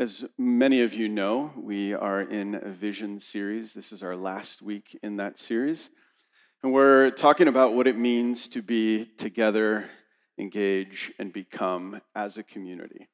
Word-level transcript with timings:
As 0.00 0.24
many 0.38 0.80
of 0.80 0.94
you 0.94 1.10
know, 1.10 1.52
we 1.54 1.92
are 1.92 2.22
in 2.22 2.54
a 2.54 2.70
vision 2.70 3.20
series. 3.20 3.74
This 3.74 3.92
is 3.92 4.02
our 4.02 4.16
last 4.16 4.62
week 4.62 4.98
in 5.02 5.18
that 5.18 5.38
series. 5.38 5.90
And 6.62 6.72
we're 6.72 7.10
talking 7.10 7.48
about 7.48 7.74
what 7.74 7.86
it 7.86 7.98
means 7.98 8.48
to 8.48 8.62
be 8.62 9.04
together, 9.18 9.90
engage, 10.38 11.12
and 11.18 11.34
become 11.34 12.00
as 12.16 12.38
a 12.38 12.42
community. 12.42 13.08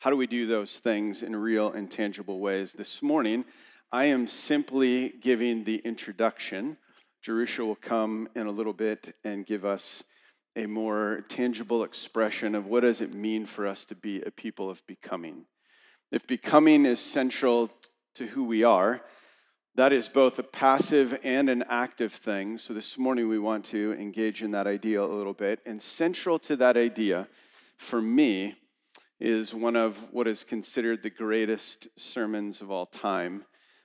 How 0.00 0.10
do 0.10 0.16
we 0.18 0.26
do 0.26 0.46
those 0.46 0.76
things 0.76 1.22
in 1.22 1.34
real 1.34 1.72
and 1.72 1.90
tangible 1.90 2.38
ways? 2.38 2.74
This 2.76 3.00
morning, 3.00 3.46
I 3.90 4.04
am 4.04 4.26
simply 4.26 5.14
giving 5.22 5.64
the 5.64 5.76
introduction. 5.86 6.76
Jerusha 7.22 7.64
will 7.64 7.76
come 7.76 8.28
in 8.36 8.46
a 8.46 8.52
little 8.52 8.74
bit 8.74 9.16
and 9.24 9.46
give 9.46 9.64
us 9.64 10.02
a 10.54 10.66
more 10.66 11.24
tangible 11.30 11.82
expression 11.82 12.54
of 12.54 12.66
what 12.66 12.80
does 12.80 13.00
it 13.00 13.14
mean 13.14 13.46
for 13.46 13.66
us 13.66 13.86
to 13.86 13.94
be 13.94 14.20
a 14.20 14.30
people 14.30 14.68
of 14.68 14.86
becoming. 14.86 15.46
If 16.16 16.26
becoming 16.26 16.86
is 16.86 16.98
central 16.98 17.70
to 18.14 18.28
who 18.28 18.44
we 18.44 18.64
are, 18.64 19.02
that 19.74 19.92
is 19.92 20.08
both 20.08 20.38
a 20.38 20.42
passive 20.42 21.18
and 21.22 21.50
an 21.50 21.62
active 21.68 22.14
thing. 22.14 22.56
So 22.56 22.72
this 22.72 22.96
morning 22.96 23.28
we 23.28 23.38
want 23.38 23.66
to 23.66 23.92
engage 23.92 24.42
in 24.42 24.52
that 24.52 24.66
idea 24.66 25.02
a 25.02 25.04
little 25.04 25.34
bit. 25.34 25.60
And 25.66 25.82
central 25.82 26.38
to 26.38 26.56
that 26.56 26.74
idea, 26.74 27.28
for 27.76 28.00
me, 28.00 28.54
is 29.20 29.52
one 29.52 29.76
of 29.76 29.98
what 30.10 30.26
is 30.26 30.42
considered 30.42 31.02
the 31.02 31.10
greatest 31.10 31.88
sermons 31.98 32.62
of 32.62 32.70
all 32.70 32.86
time. 32.86 33.44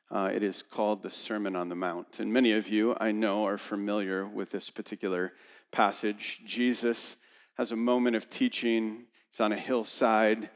Uh, 0.09 0.30
it 0.34 0.41
is 0.41 0.63
called 0.63 1.03
the 1.03 1.09
Sermon 1.09 1.58
on 1.58 1.67
the 1.67 1.75
Mount. 1.75 2.22
And 2.22 2.31
many 2.31 2.53
of 2.53 2.70
you, 2.70 2.95
I 2.98 3.11
know, 3.11 3.45
are 3.45 3.58
familiar 3.58 4.25
with 4.25 4.52
this 4.52 4.70
particular 4.70 5.34
passage. 5.73 6.39
Jesus 6.45 7.17
has 7.58 7.73
a 7.73 7.75
moment 7.75 8.16
of 8.16 8.30
teaching, 8.30 9.08
he's 9.30 9.41
on 9.41 9.52
a 9.52 9.58
hillside, 9.58 10.50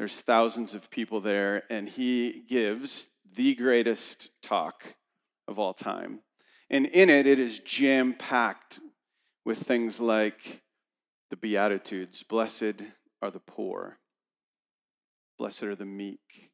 there's 0.00 0.22
thousands 0.22 0.72
of 0.72 0.90
people 0.90 1.20
there, 1.20 1.64
and 1.68 1.86
he 1.86 2.42
gives 2.48 3.08
the 3.36 3.54
greatest 3.54 4.30
talk 4.42 4.94
of 5.46 5.58
all 5.58 5.74
time. 5.74 6.20
And 6.70 6.86
in 6.86 7.10
it, 7.10 7.26
it 7.26 7.38
is 7.38 7.58
jam 7.58 8.14
packed 8.18 8.80
with 9.44 9.58
things 9.58 10.00
like 10.00 10.62
the 11.28 11.36
Beatitudes 11.36 12.22
Blessed 12.22 12.80
are 13.20 13.30
the 13.30 13.40
poor, 13.40 13.98
blessed 15.36 15.64
are 15.64 15.76
the 15.76 15.84
meek, 15.84 16.50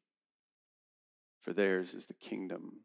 for 1.39 1.53
theirs 1.53 1.93
is 1.93 2.07
the 2.07 2.15
kingdom. 2.15 2.81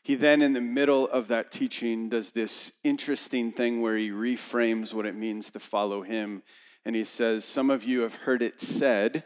He 0.00 0.14
then, 0.14 0.42
in 0.42 0.52
the 0.52 0.60
middle 0.60 1.08
of 1.08 1.26
that 1.26 1.50
teaching, 1.50 2.08
does 2.08 2.30
this 2.30 2.70
interesting 2.84 3.50
thing 3.50 3.80
where 3.80 3.96
he 3.96 4.10
reframes 4.10 4.94
what 4.94 5.06
it 5.06 5.16
means 5.16 5.50
to 5.50 5.58
follow 5.58 6.02
him. 6.02 6.44
And 6.84 6.94
he 6.94 7.02
says, 7.02 7.44
Some 7.44 7.68
of 7.68 7.82
you 7.82 8.02
have 8.02 8.14
heard 8.14 8.42
it 8.42 8.60
said, 8.60 9.24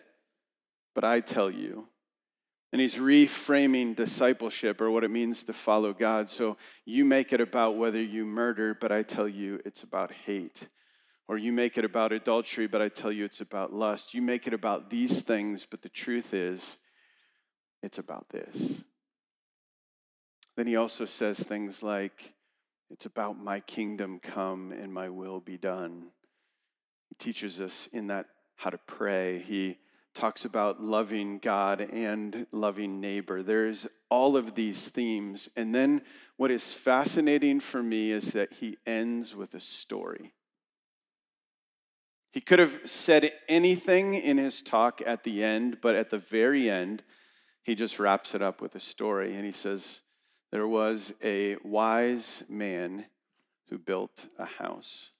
but 0.98 1.04
I 1.04 1.20
tell 1.20 1.48
you. 1.48 1.86
And 2.72 2.80
he's 2.82 2.96
reframing 2.96 3.94
discipleship 3.94 4.80
or 4.80 4.90
what 4.90 5.04
it 5.04 5.12
means 5.12 5.44
to 5.44 5.52
follow 5.52 5.92
God. 5.92 6.28
So 6.28 6.56
you 6.84 7.04
make 7.04 7.32
it 7.32 7.40
about 7.40 7.76
whether 7.76 8.02
you 8.02 8.24
murder, 8.26 8.76
but 8.78 8.90
I 8.90 9.04
tell 9.04 9.28
you 9.28 9.60
it's 9.64 9.84
about 9.84 10.10
hate. 10.26 10.62
Or 11.28 11.38
you 11.38 11.52
make 11.52 11.78
it 11.78 11.84
about 11.84 12.10
adultery, 12.10 12.66
but 12.66 12.82
I 12.82 12.88
tell 12.88 13.12
you 13.12 13.24
it's 13.24 13.40
about 13.40 13.72
lust. 13.72 14.12
You 14.12 14.22
make 14.22 14.48
it 14.48 14.52
about 14.52 14.90
these 14.90 15.22
things, 15.22 15.68
but 15.70 15.82
the 15.82 15.88
truth 15.88 16.34
is, 16.34 16.78
it's 17.80 17.98
about 17.98 18.30
this. 18.30 18.82
Then 20.56 20.66
he 20.66 20.74
also 20.74 21.04
says 21.04 21.38
things 21.38 21.80
like, 21.80 22.32
It's 22.90 23.06
about 23.06 23.38
my 23.38 23.60
kingdom 23.60 24.18
come 24.20 24.72
and 24.72 24.92
my 24.92 25.10
will 25.10 25.38
be 25.38 25.58
done. 25.58 26.06
He 27.08 27.14
teaches 27.24 27.60
us 27.60 27.88
in 27.92 28.08
that 28.08 28.26
how 28.56 28.70
to 28.70 28.78
pray. 28.78 29.38
He 29.46 29.78
talks 30.14 30.44
about 30.44 30.82
loving 30.82 31.38
God 31.38 31.80
and 31.80 32.46
loving 32.50 33.00
neighbor. 33.00 33.42
There's 33.42 33.86
all 34.10 34.36
of 34.36 34.54
these 34.54 34.88
themes. 34.88 35.48
And 35.56 35.74
then 35.74 36.02
what 36.36 36.50
is 36.50 36.74
fascinating 36.74 37.60
for 37.60 37.82
me 37.82 38.10
is 38.10 38.32
that 38.32 38.54
he 38.54 38.78
ends 38.86 39.36
with 39.36 39.54
a 39.54 39.60
story. 39.60 40.32
He 42.32 42.40
could 42.40 42.58
have 42.58 42.80
said 42.84 43.32
anything 43.48 44.14
in 44.14 44.38
his 44.38 44.62
talk 44.62 45.00
at 45.06 45.24
the 45.24 45.42
end, 45.42 45.78
but 45.80 45.94
at 45.94 46.10
the 46.10 46.18
very 46.18 46.70
end, 46.70 47.02
he 47.62 47.74
just 47.74 47.98
wraps 47.98 48.34
it 48.34 48.42
up 48.42 48.60
with 48.60 48.74
a 48.74 48.80
story. 48.80 49.34
And 49.34 49.44
he 49.44 49.52
says, 49.52 50.00
there 50.50 50.68
was 50.68 51.12
a 51.22 51.56
wise 51.62 52.42
man 52.48 53.06
who 53.68 53.78
built 53.78 54.26
a 54.38 54.46
house. 54.46 55.10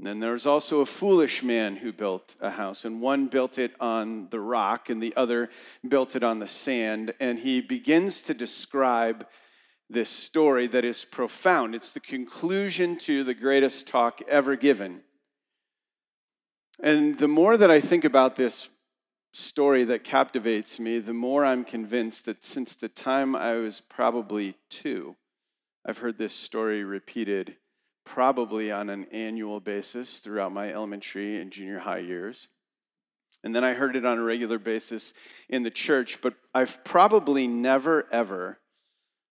And 0.00 0.06
then 0.06 0.20
there 0.20 0.32
was 0.32 0.46
also 0.46 0.80
a 0.80 0.86
foolish 0.86 1.42
man 1.42 1.76
who 1.76 1.92
built 1.92 2.34
a 2.40 2.52
house, 2.52 2.86
and 2.86 3.02
one 3.02 3.26
built 3.26 3.58
it 3.58 3.72
on 3.78 4.28
the 4.30 4.40
rock, 4.40 4.88
and 4.88 5.02
the 5.02 5.14
other 5.14 5.50
built 5.86 6.16
it 6.16 6.22
on 6.22 6.38
the 6.38 6.48
sand. 6.48 7.12
And 7.20 7.40
he 7.40 7.60
begins 7.60 8.22
to 8.22 8.32
describe 8.32 9.26
this 9.90 10.08
story 10.08 10.66
that 10.68 10.86
is 10.86 11.04
profound. 11.04 11.74
It's 11.74 11.90
the 11.90 12.00
conclusion 12.00 12.96
to 13.00 13.24
the 13.24 13.34
greatest 13.34 13.86
talk 13.86 14.22
ever 14.26 14.56
given. 14.56 15.02
And 16.82 17.18
the 17.18 17.28
more 17.28 17.58
that 17.58 17.70
I 17.70 17.82
think 17.82 18.02
about 18.06 18.36
this 18.36 18.68
story 19.34 19.84
that 19.84 20.02
captivates 20.02 20.80
me, 20.80 20.98
the 20.98 21.12
more 21.12 21.44
I'm 21.44 21.62
convinced 21.62 22.24
that 22.24 22.42
since 22.42 22.74
the 22.74 22.88
time 22.88 23.36
I 23.36 23.56
was 23.56 23.82
probably 23.82 24.56
two, 24.70 25.16
I've 25.84 25.98
heard 25.98 26.16
this 26.16 26.32
story 26.32 26.84
repeated 26.84 27.56
probably 28.14 28.72
on 28.72 28.90
an 28.90 29.06
annual 29.12 29.60
basis 29.60 30.18
throughout 30.18 30.52
my 30.52 30.72
elementary 30.72 31.40
and 31.40 31.52
junior 31.52 31.78
high 31.78 31.98
years. 31.98 32.48
And 33.44 33.54
then 33.54 33.62
I 33.62 33.74
heard 33.74 33.94
it 33.94 34.04
on 34.04 34.18
a 34.18 34.22
regular 34.22 34.58
basis 34.58 35.14
in 35.48 35.62
the 35.62 35.70
church, 35.70 36.18
but 36.20 36.34
I've 36.52 36.82
probably 36.84 37.46
never, 37.46 38.06
ever 38.12 38.58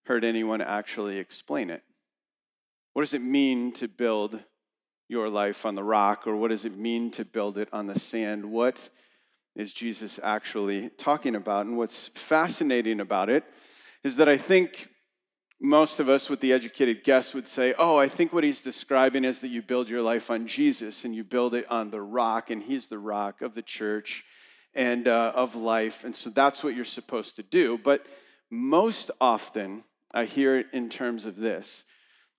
heard 0.05 0.23
anyone 0.23 0.61
actually 0.61 1.17
explain 1.17 1.69
it. 1.69 1.83
What 2.93 3.03
does 3.03 3.13
it 3.13 3.21
mean 3.21 3.73
to 3.73 3.87
build 3.87 4.39
your 5.09 5.27
life 5.27 5.65
on 5.65 5.75
the 5.75 5.83
rock, 5.83 6.25
or 6.25 6.35
what 6.37 6.49
does 6.49 6.63
it 6.63 6.77
mean 6.77 7.11
to 7.11 7.25
build 7.25 7.57
it 7.57 7.67
on 7.73 7.87
the 7.87 7.99
sand? 7.99 8.45
What 8.45 8.89
is 9.55 9.73
Jesus 9.73 10.19
actually 10.23 10.89
talking 10.97 11.35
about? 11.35 11.65
And 11.65 11.77
what's 11.77 12.11
fascinating 12.15 12.99
about 12.99 13.29
it 13.29 13.43
is 14.03 14.15
that 14.15 14.29
I 14.29 14.37
think 14.37 14.89
most 15.61 15.99
of 15.99 16.07
us, 16.07 16.29
with 16.29 16.39
the 16.39 16.53
educated 16.53 17.03
guess, 17.03 17.33
would 17.33 17.47
say, 17.47 17.73
Oh, 17.77 17.97
I 17.97 18.07
think 18.07 18.31
what 18.31 18.43
he's 18.43 18.61
describing 18.61 19.25
is 19.25 19.39
that 19.39 19.49
you 19.49 19.61
build 19.61 19.89
your 19.89 20.01
life 20.01 20.29
on 20.29 20.47
Jesus 20.47 21.03
and 21.03 21.13
you 21.13 21.23
build 21.23 21.53
it 21.53 21.69
on 21.69 21.91
the 21.91 22.01
rock, 22.01 22.49
and 22.49 22.63
he's 22.63 22.87
the 22.87 22.99
rock 22.99 23.41
of 23.41 23.55
the 23.55 23.61
church 23.61 24.23
and 24.73 25.07
uh, 25.07 25.33
of 25.35 25.55
life. 25.55 26.03
And 26.03 26.15
so 26.15 26.29
that's 26.29 26.63
what 26.63 26.75
you're 26.75 26.85
supposed 26.85 27.35
to 27.35 27.43
do. 27.43 27.77
But 27.83 28.05
most 28.49 29.11
often, 29.19 29.83
I 30.13 30.25
hear 30.25 30.57
it 30.57 30.67
in 30.71 30.89
terms 30.89 31.25
of 31.25 31.35
this 31.35 31.85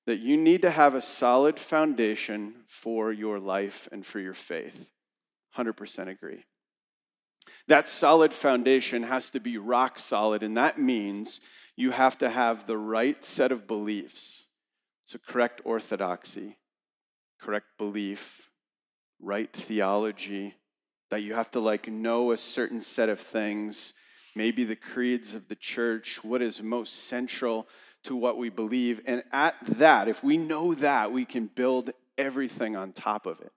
that 0.06 0.18
you 0.18 0.36
need 0.36 0.62
to 0.62 0.70
have 0.70 0.94
a 0.94 1.00
solid 1.00 1.60
foundation 1.60 2.54
for 2.66 3.12
your 3.12 3.38
life 3.38 3.88
and 3.92 4.04
for 4.04 4.18
your 4.18 4.34
faith. 4.34 4.90
100% 5.56 6.08
agree. 6.08 6.44
That 7.68 7.88
solid 7.88 8.32
foundation 8.32 9.04
has 9.04 9.30
to 9.30 9.40
be 9.40 9.58
rock 9.58 9.98
solid, 9.98 10.42
and 10.42 10.56
that 10.56 10.80
means 10.80 11.40
you 11.80 11.92
have 11.92 12.18
to 12.18 12.28
have 12.28 12.66
the 12.66 12.76
right 12.76 13.24
set 13.24 13.50
of 13.50 13.66
beliefs. 13.66 14.44
So, 15.06 15.18
correct 15.26 15.62
orthodoxy, 15.64 16.58
correct 17.40 17.66
belief, 17.78 18.50
right 19.18 19.50
theology, 19.52 20.54
that 21.10 21.22
you 21.22 21.34
have 21.34 21.50
to 21.52 21.60
like 21.60 21.88
know 21.88 22.32
a 22.32 22.38
certain 22.38 22.80
set 22.80 23.08
of 23.08 23.18
things, 23.18 23.94
maybe 24.36 24.62
the 24.64 24.76
creeds 24.76 25.34
of 25.34 25.48
the 25.48 25.56
church, 25.56 26.22
what 26.22 26.42
is 26.42 26.62
most 26.62 27.08
central 27.08 27.66
to 28.04 28.14
what 28.14 28.38
we 28.38 28.50
believe. 28.50 29.00
And 29.06 29.24
at 29.32 29.54
that, 29.66 30.06
if 30.06 30.22
we 30.22 30.36
know 30.36 30.74
that, 30.74 31.12
we 31.12 31.24
can 31.24 31.46
build 31.46 31.90
everything 32.16 32.76
on 32.76 32.92
top 32.92 33.26
of 33.26 33.40
it. 33.40 33.52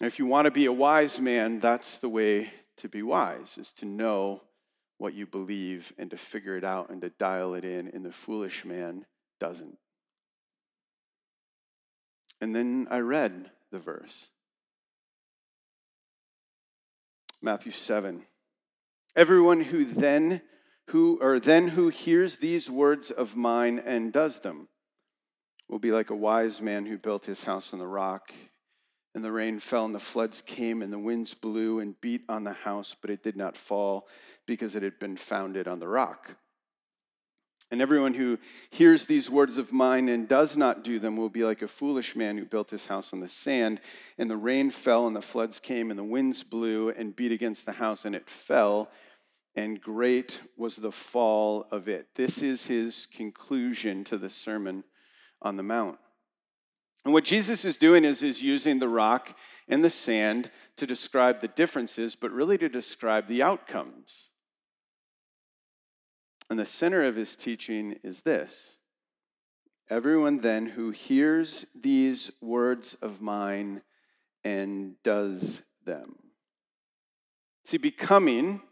If 0.00 0.18
you 0.18 0.24
want 0.24 0.46
to 0.46 0.50
be 0.50 0.64
a 0.64 0.72
wise 0.72 1.20
man, 1.20 1.60
that's 1.60 1.98
the 1.98 2.08
way 2.08 2.52
to 2.78 2.88
be 2.88 3.02
wise, 3.02 3.58
is 3.58 3.72
to 3.72 3.84
know 3.84 4.42
what 5.00 5.14
you 5.14 5.26
believe 5.26 5.94
and 5.96 6.10
to 6.10 6.16
figure 6.18 6.58
it 6.58 6.64
out 6.64 6.90
and 6.90 7.00
to 7.00 7.08
dial 7.08 7.54
it 7.54 7.64
in, 7.64 7.88
and 7.88 8.04
the 8.04 8.12
foolish 8.12 8.66
man 8.66 9.06
doesn't. 9.40 9.78
And 12.38 12.54
then 12.54 12.86
I 12.90 12.98
read 12.98 13.50
the 13.72 13.78
verse. 13.78 14.28
Matthew 17.40 17.72
7. 17.72 18.26
Everyone 19.16 19.62
who 19.62 19.86
then 19.86 20.42
who 20.88 21.18
or 21.22 21.40
then 21.40 21.68
who 21.68 21.88
hears 21.88 22.36
these 22.36 22.68
words 22.68 23.10
of 23.10 23.34
mine 23.34 23.78
and 23.78 24.12
does 24.12 24.40
them 24.40 24.68
will 25.66 25.78
be 25.78 25.92
like 25.92 26.10
a 26.10 26.14
wise 26.14 26.60
man 26.60 26.84
who 26.84 26.98
built 26.98 27.24
his 27.24 27.44
house 27.44 27.72
on 27.72 27.78
the 27.78 27.86
rock 27.86 28.32
and 29.14 29.24
the 29.24 29.32
rain 29.32 29.58
fell, 29.58 29.84
and 29.84 29.94
the 29.94 29.98
floods 29.98 30.42
came, 30.44 30.82
and 30.82 30.92
the 30.92 30.98
winds 30.98 31.34
blew 31.34 31.80
and 31.80 32.00
beat 32.00 32.22
on 32.28 32.44
the 32.44 32.52
house, 32.52 32.94
but 33.00 33.10
it 33.10 33.22
did 33.22 33.36
not 33.36 33.56
fall 33.56 34.06
because 34.46 34.74
it 34.76 34.82
had 34.82 34.98
been 34.98 35.16
founded 35.16 35.66
on 35.66 35.80
the 35.80 35.88
rock. 35.88 36.36
And 37.72 37.80
everyone 37.80 38.14
who 38.14 38.38
hears 38.68 39.04
these 39.04 39.30
words 39.30 39.56
of 39.56 39.72
mine 39.72 40.08
and 40.08 40.28
does 40.28 40.56
not 40.56 40.82
do 40.82 40.98
them 40.98 41.16
will 41.16 41.28
be 41.28 41.44
like 41.44 41.62
a 41.62 41.68
foolish 41.68 42.16
man 42.16 42.36
who 42.36 42.44
built 42.44 42.70
his 42.70 42.86
house 42.86 43.12
on 43.12 43.20
the 43.20 43.28
sand. 43.28 43.80
And 44.18 44.28
the 44.28 44.36
rain 44.36 44.72
fell, 44.72 45.06
and 45.06 45.14
the 45.14 45.22
floods 45.22 45.60
came, 45.60 45.90
and 45.90 45.98
the 45.98 46.04
winds 46.04 46.42
blew 46.42 46.90
and 46.90 47.14
beat 47.14 47.30
against 47.30 47.66
the 47.66 47.72
house, 47.72 48.04
and 48.04 48.14
it 48.14 48.28
fell. 48.28 48.90
And 49.54 49.80
great 49.80 50.40
was 50.56 50.76
the 50.76 50.90
fall 50.90 51.66
of 51.70 51.88
it. 51.88 52.08
This 52.16 52.38
is 52.38 52.66
his 52.66 53.06
conclusion 53.06 54.02
to 54.04 54.18
the 54.18 54.30
Sermon 54.30 54.82
on 55.40 55.56
the 55.56 55.62
Mount. 55.62 55.98
And 57.04 57.14
what 57.14 57.24
Jesus 57.24 57.64
is 57.64 57.76
doing 57.76 58.04
is, 58.04 58.22
is 58.22 58.42
using 58.42 58.78
the 58.78 58.88
rock 58.88 59.36
and 59.68 59.82
the 59.82 59.90
sand 59.90 60.50
to 60.76 60.86
describe 60.86 61.40
the 61.40 61.48
differences, 61.48 62.14
but 62.14 62.30
really 62.30 62.58
to 62.58 62.68
describe 62.68 63.28
the 63.28 63.42
outcomes. 63.42 64.28
And 66.50 66.58
the 66.58 66.66
center 66.66 67.04
of 67.04 67.16
his 67.16 67.36
teaching 67.36 67.96
is 68.02 68.22
this 68.22 68.76
Everyone 69.88 70.38
then 70.38 70.66
who 70.66 70.90
hears 70.90 71.66
these 71.74 72.30
words 72.40 72.96
of 73.00 73.20
mine 73.20 73.82
and 74.44 74.94
does 75.02 75.62
them. 75.84 76.16
See, 77.64 77.76
becoming 77.76 78.62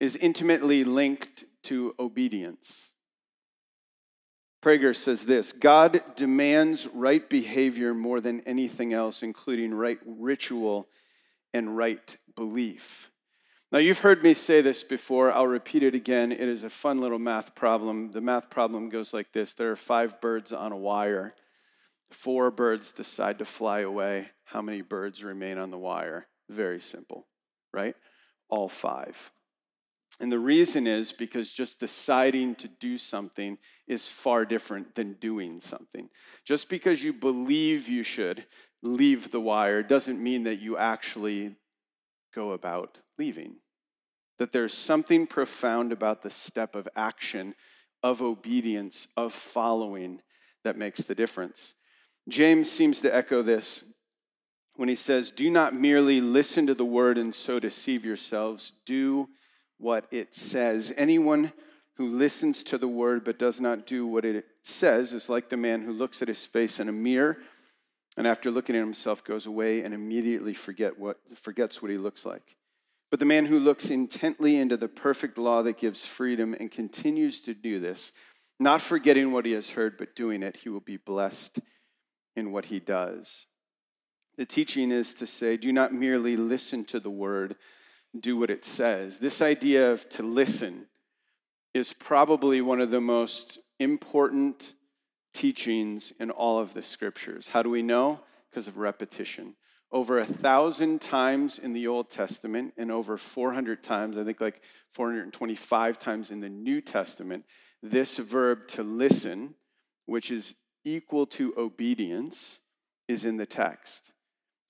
is 0.00 0.16
intimately 0.16 0.84
linked 0.84 1.44
to 1.64 1.94
obedience. 1.98 2.93
Prager 4.64 4.96
says 4.96 5.26
this 5.26 5.52
God 5.52 6.02
demands 6.16 6.88
right 6.94 7.28
behavior 7.28 7.92
more 7.92 8.20
than 8.20 8.40
anything 8.46 8.94
else, 8.94 9.22
including 9.22 9.74
right 9.74 9.98
ritual 10.06 10.88
and 11.52 11.76
right 11.76 12.16
belief. 12.34 13.10
Now, 13.70 13.78
you've 13.78 13.98
heard 13.98 14.22
me 14.22 14.32
say 14.32 14.62
this 14.62 14.82
before. 14.82 15.30
I'll 15.30 15.46
repeat 15.46 15.82
it 15.82 15.94
again. 15.94 16.32
It 16.32 16.48
is 16.48 16.62
a 16.62 16.70
fun 16.70 16.98
little 16.98 17.18
math 17.18 17.54
problem. 17.54 18.12
The 18.12 18.22
math 18.22 18.48
problem 18.48 18.88
goes 18.88 19.12
like 19.12 19.32
this 19.32 19.52
there 19.52 19.70
are 19.70 19.76
five 19.76 20.18
birds 20.22 20.50
on 20.50 20.72
a 20.72 20.78
wire. 20.78 21.34
Four 22.10 22.50
birds 22.50 22.90
decide 22.90 23.40
to 23.40 23.44
fly 23.44 23.80
away. 23.80 24.28
How 24.44 24.62
many 24.62 24.80
birds 24.80 25.22
remain 25.22 25.58
on 25.58 25.72
the 25.72 25.78
wire? 25.78 26.26
Very 26.48 26.80
simple, 26.80 27.26
right? 27.72 27.96
All 28.48 28.70
five. 28.70 29.16
And 30.20 30.30
the 30.30 30.38
reason 30.38 30.86
is 30.86 31.12
because 31.12 31.50
just 31.50 31.80
deciding 31.80 32.54
to 32.56 32.68
do 32.68 32.98
something 32.98 33.58
is 33.88 34.08
far 34.08 34.44
different 34.44 34.94
than 34.94 35.14
doing 35.14 35.60
something. 35.60 36.08
Just 36.44 36.68
because 36.68 37.02
you 37.02 37.12
believe 37.12 37.88
you 37.88 38.04
should 38.04 38.46
leave 38.82 39.30
the 39.30 39.40
wire 39.40 39.82
doesn't 39.82 40.22
mean 40.22 40.44
that 40.44 40.60
you 40.60 40.76
actually 40.76 41.56
go 42.34 42.52
about 42.52 42.98
leaving. 43.18 43.56
That 44.38 44.52
there's 44.52 44.74
something 44.74 45.26
profound 45.26 45.92
about 45.92 46.22
the 46.22 46.30
step 46.30 46.74
of 46.74 46.88
action, 46.94 47.54
of 48.02 48.22
obedience, 48.22 49.08
of 49.16 49.32
following 49.32 50.20
that 50.62 50.78
makes 50.78 51.02
the 51.02 51.14
difference. 51.14 51.74
James 52.28 52.70
seems 52.70 53.00
to 53.00 53.14
echo 53.14 53.42
this 53.42 53.84
when 54.76 54.88
he 54.88 54.96
says, 54.96 55.30
Do 55.30 55.50
not 55.50 55.74
merely 55.74 56.20
listen 56.20 56.66
to 56.66 56.74
the 56.74 56.84
word 56.84 57.18
and 57.18 57.34
so 57.34 57.58
deceive 57.58 58.04
yourselves, 58.04 58.72
do 58.86 59.28
what 59.78 60.06
it 60.10 60.34
says. 60.34 60.92
Anyone 60.96 61.52
who 61.96 62.16
listens 62.16 62.62
to 62.64 62.78
the 62.78 62.88
word 62.88 63.24
but 63.24 63.38
does 63.38 63.60
not 63.60 63.86
do 63.86 64.06
what 64.06 64.24
it 64.24 64.44
says 64.64 65.12
is 65.12 65.28
like 65.28 65.48
the 65.48 65.56
man 65.56 65.82
who 65.82 65.92
looks 65.92 66.22
at 66.22 66.28
his 66.28 66.44
face 66.44 66.80
in 66.80 66.88
a 66.88 66.92
mirror 66.92 67.38
and 68.16 68.26
after 68.26 68.50
looking 68.50 68.76
at 68.76 68.80
himself 68.80 69.24
goes 69.24 69.46
away 69.46 69.82
and 69.82 69.92
immediately 69.92 70.54
forget 70.54 70.98
what, 70.98 71.18
forgets 71.40 71.82
what 71.82 71.90
he 71.90 71.98
looks 71.98 72.24
like. 72.24 72.56
But 73.10 73.20
the 73.20 73.26
man 73.26 73.46
who 73.46 73.58
looks 73.58 73.90
intently 73.90 74.56
into 74.56 74.76
the 74.76 74.88
perfect 74.88 75.38
law 75.38 75.62
that 75.62 75.78
gives 75.78 76.04
freedom 76.04 76.54
and 76.58 76.70
continues 76.70 77.40
to 77.40 77.54
do 77.54 77.78
this, 77.78 78.12
not 78.58 78.82
forgetting 78.82 79.32
what 79.32 79.46
he 79.46 79.52
has 79.52 79.70
heard, 79.70 79.96
but 79.98 80.16
doing 80.16 80.42
it, 80.42 80.58
he 80.62 80.68
will 80.68 80.80
be 80.80 80.96
blessed 80.96 81.58
in 82.36 82.52
what 82.52 82.66
he 82.66 82.80
does. 82.80 83.46
The 84.36 84.46
teaching 84.46 84.90
is 84.90 85.14
to 85.14 85.26
say, 85.26 85.56
do 85.56 85.72
not 85.72 85.94
merely 85.94 86.36
listen 86.36 86.84
to 86.86 86.98
the 86.98 87.10
word, 87.10 87.56
do 88.18 88.36
what 88.36 88.50
it 88.50 88.64
says. 88.64 89.18
This 89.18 89.42
idea 89.42 89.90
of 89.90 90.08
to 90.10 90.22
listen 90.22 90.86
is 91.72 91.92
probably 91.92 92.60
one 92.60 92.80
of 92.80 92.90
the 92.90 93.00
most 93.00 93.58
important 93.78 94.74
teachings 95.32 96.12
in 96.20 96.30
all 96.30 96.60
of 96.60 96.74
the 96.74 96.82
scriptures. 96.82 97.48
How 97.48 97.62
do 97.62 97.70
we 97.70 97.82
know? 97.82 98.20
Because 98.50 98.68
of 98.68 98.78
repetition. 98.78 99.56
Over 99.90 100.18
a 100.18 100.26
thousand 100.26 101.00
times 101.00 101.58
in 101.58 101.72
the 101.72 101.86
Old 101.86 102.10
Testament 102.10 102.74
and 102.76 102.90
over 102.90 103.16
400 103.18 103.82
times, 103.82 104.16
I 104.16 104.24
think 104.24 104.40
like 104.40 104.60
425 104.92 105.98
times 105.98 106.30
in 106.30 106.40
the 106.40 106.48
New 106.48 106.80
Testament, 106.80 107.44
this 107.82 108.18
verb 108.18 108.68
to 108.68 108.82
listen, 108.82 109.54
which 110.06 110.30
is 110.30 110.54
equal 110.84 111.26
to 111.26 111.52
obedience, 111.56 112.60
is 113.08 113.24
in 113.24 113.36
the 113.36 113.46
text 113.46 114.13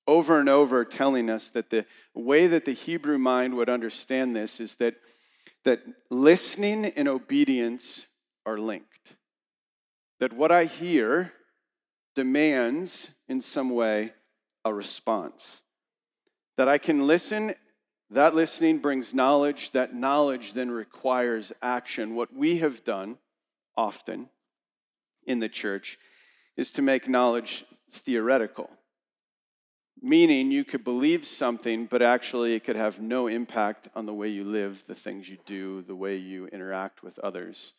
over 0.06 0.38
and 0.38 0.48
over 0.48 0.84
telling 0.84 1.30
us 1.30 1.48
that 1.50 1.70
the 1.70 1.86
way 2.14 2.46
that 2.46 2.64
the 2.64 2.74
Hebrew 2.74 3.18
mind 3.18 3.54
would 3.54 3.68
understand 3.68 4.36
this 4.36 4.60
is 4.60 4.76
that, 4.76 4.94
that 5.64 5.82
listening 6.10 6.86
and 6.86 7.08
obedience 7.08 8.06
are 8.44 8.58
linked. 8.58 9.16
That 10.20 10.32
what 10.32 10.52
I 10.52 10.66
hear 10.66 11.32
demands, 12.14 13.10
in 13.28 13.40
some 13.40 13.70
way, 13.70 14.12
a 14.64 14.72
response. 14.72 15.62
That 16.56 16.68
I 16.68 16.78
can 16.78 17.06
listen, 17.06 17.54
that 18.10 18.34
listening 18.34 18.78
brings 18.78 19.14
knowledge, 19.14 19.72
that 19.72 19.94
knowledge 19.94 20.52
then 20.52 20.70
requires 20.70 21.52
action. 21.62 22.14
What 22.14 22.34
we 22.34 22.58
have 22.58 22.84
done 22.84 23.18
often 23.76 24.28
in 25.26 25.40
the 25.40 25.48
church 25.48 25.98
is 26.56 26.70
to 26.72 26.82
make 26.82 27.08
knowledge 27.08 27.64
theoretical 27.90 28.70
meaning 30.04 30.50
you 30.50 30.64
could 30.64 30.84
believe 30.84 31.24
something, 31.24 31.86
but 31.86 32.02
actually 32.02 32.54
it 32.54 32.62
could 32.62 32.76
have 32.76 33.00
no 33.00 33.26
impact 33.26 33.88
on 33.96 34.04
the 34.04 34.12
way 34.12 34.28
you 34.28 34.44
live, 34.44 34.84
the 34.86 34.94
things 34.94 35.30
you 35.30 35.38
do, 35.46 35.80
the 35.80 35.96
way 35.96 36.14
you 36.14 36.46
interact 36.48 37.02
with 37.02 37.18
others, 37.20 37.72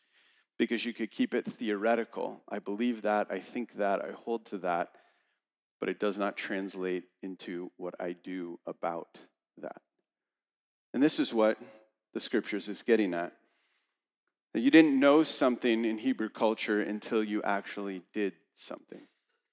because 0.57 0.83
you 0.83 0.91
could 0.91 1.11
keep 1.11 1.35
it 1.35 1.45
theoretical. 1.45 2.41
I 2.49 2.57
believe 2.57 3.03
that, 3.03 3.27
I 3.29 3.39
think 3.39 3.77
that, 3.77 4.01
I 4.01 4.11
hold 4.11 4.47
to 4.47 4.57
that, 4.59 4.89
but 5.79 5.87
it 5.87 5.99
does 5.99 6.17
not 6.17 6.35
translate 6.35 7.03
into 7.21 7.71
what 7.77 7.93
I 7.99 8.15
do 8.23 8.59
about 8.65 9.19
that. 9.59 9.81
And 10.95 11.03
this 11.03 11.19
is 11.19 11.31
what 11.31 11.59
the 12.15 12.19
scriptures 12.19 12.67
is 12.67 12.81
getting 12.81 13.13
at. 13.13 13.33
That 14.55 14.61
you 14.61 14.71
didn't 14.71 14.99
know 14.99 15.21
something 15.21 15.85
in 15.85 15.99
Hebrew 15.99 16.29
culture 16.29 16.81
until 16.81 17.23
you 17.23 17.43
actually 17.43 18.01
did 18.13 18.33
something. 18.55 19.01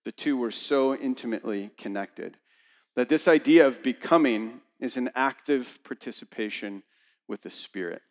The 0.07 0.13
two 0.13 0.39
were 0.39 0.51
so 0.51 0.95
intimately 0.95 1.71
connected. 1.77 2.39
That 2.97 3.09
this 3.09 3.27
idea 3.27 3.67
of 3.67 3.83
becoming 3.83 4.61
is 4.81 4.97
an 4.97 5.11
active 5.15 5.79
participation 5.85 6.83
with 7.29 7.43
the 7.43 7.51
Spirit. 7.51 8.03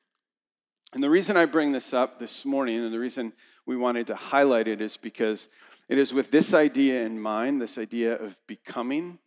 And 0.93 1.03
the 1.03 1.09
reason 1.09 1.37
I 1.37 1.45
bring 1.45 1.71
this 1.71 1.93
up 1.93 2.19
this 2.19 2.43
morning 2.43 2.83
and 2.83 2.93
the 2.93 2.99
reason 2.99 3.33
we 3.65 3.77
wanted 3.77 4.07
to 4.07 4.15
highlight 4.15 4.67
it 4.67 4.81
is 4.81 4.97
because 4.97 5.47
it 5.87 5.97
is 5.97 6.13
with 6.13 6.31
this 6.31 6.53
idea 6.53 7.05
in 7.05 7.19
mind, 7.19 7.61
this 7.61 7.77
idea 7.77 8.15
of 8.15 8.35
becoming, 8.47 9.19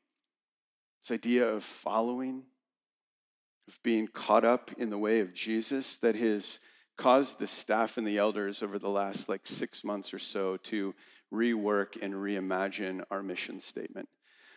this 1.03 1.15
idea 1.15 1.47
of 1.47 1.63
following, 1.63 2.43
of 3.69 3.79
being 3.83 4.09
caught 4.09 4.45
up 4.45 4.71
in 4.77 4.91
the 4.91 4.99
way 4.99 5.21
of 5.21 5.33
Jesus, 5.33 5.97
that 5.99 6.17
has 6.17 6.59
caused 6.97 7.39
the 7.39 7.47
staff 7.47 7.97
and 7.97 8.07
the 8.07 8.19
elders 8.19 8.63
over 8.63 8.79
the 8.79 8.89
last 8.89 9.29
like 9.29 9.47
six 9.47 9.85
months 9.85 10.15
or 10.15 10.19
so 10.19 10.57
to 10.59 10.95
rework 11.33 12.01
and 12.01 12.15
reimagine 12.15 13.03
our 13.11 13.23
mission 13.23 13.61
statement. 13.61 14.09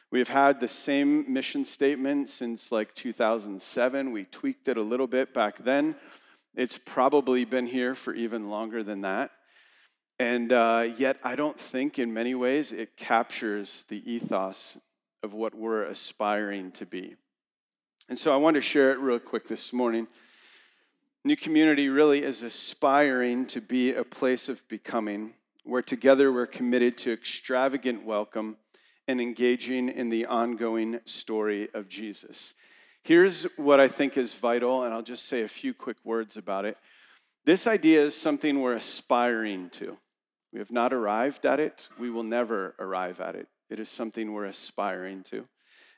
We've 0.10 0.30
had 0.30 0.62
the 0.62 0.70
same 0.70 1.32
mission 1.32 1.66
statement 1.66 2.30
since 2.30 2.72
like 2.72 2.96
2007. 2.96 4.12
We 4.14 4.24
tweaked 4.24 4.70
it 4.70 4.78
a 4.78 4.82
little 4.82 5.08
bit 5.08 5.34
back 5.34 5.62
then. 5.66 5.96
It's 6.56 6.78
probably 6.78 7.44
been 7.44 7.68
here 7.68 7.94
for 7.94 8.14
even 8.14 8.50
longer 8.50 8.84
than 8.84 9.02
that. 9.02 9.32
And 10.18 10.54
uh, 10.54 10.88
yet, 10.98 11.18
I 11.24 11.36
don't 11.36 11.60
think 11.60 12.00
in 12.00 12.14
many 12.14 12.36
ways 12.36 12.72
it 12.72 12.96
captures 12.96 13.84
the 13.90 14.02
ethos 14.10 14.78
of 15.22 15.34
what 15.34 15.54
we're 15.54 15.84
aspiring 15.84 16.72
to 16.72 16.86
be. 16.86 17.16
And 18.08 18.18
so 18.18 18.34
I 18.34 18.38
want 18.38 18.56
to 18.56 18.62
share 18.62 18.94
it 18.94 19.00
real 19.00 19.20
quick 19.20 19.50
this 19.50 19.74
morning. 19.74 20.08
New 21.26 21.36
Community 21.36 21.90
really 21.90 22.24
is 22.24 22.44
aspiring 22.44 23.46
to 23.48 23.60
be 23.60 23.94
a 23.94 24.06
place 24.06 24.48
of 24.48 24.66
becoming 24.70 25.34
where 25.66 25.82
together 25.82 26.32
we're 26.32 26.48
committed 26.48 26.98
to 26.98 27.12
extravagant 27.12 28.06
welcome 28.06 28.56
and 29.08 29.22
engaging 29.22 29.90
in 29.90 30.10
the 30.10 30.26
ongoing 30.26 31.00
story 31.06 31.70
of 31.74 31.88
Jesus. 31.88 32.54
Here's 33.04 33.44
what 33.56 33.80
I 33.80 33.88
think 33.88 34.18
is 34.18 34.34
vital, 34.34 34.84
and 34.84 34.94
I'll 34.94 35.02
just 35.02 35.28
say 35.28 35.42
a 35.42 35.48
few 35.48 35.74
quick 35.74 35.98
words 36.04 36.36
about 36.36 36.66
it. 36.66 36.78
This 37.46 37.66
idea 37.66 38.06
is 38.06 38.16
something 38.16 38.60
we're 38.60 38.76
aspiring 38.76 39.70
to. 39.72 39.98
We 40.52 40.60
have 40.60 40.72
not 40.72 40.92
arrived 40.92 41.46
at 41.46 41.60
it, 41.60 41.88
we 41.98 42.10
will 42.10 42.24
never 42.24 42.76
arrive 42.80 43.22
at 43.22 43.36
it. 43.36 43.48
It 43.70 43.80
is 43.80 43.90
something 43.90 44.34
we're 44.34 44.46
aspiring 44.46 45.24
to. 45.30 45.48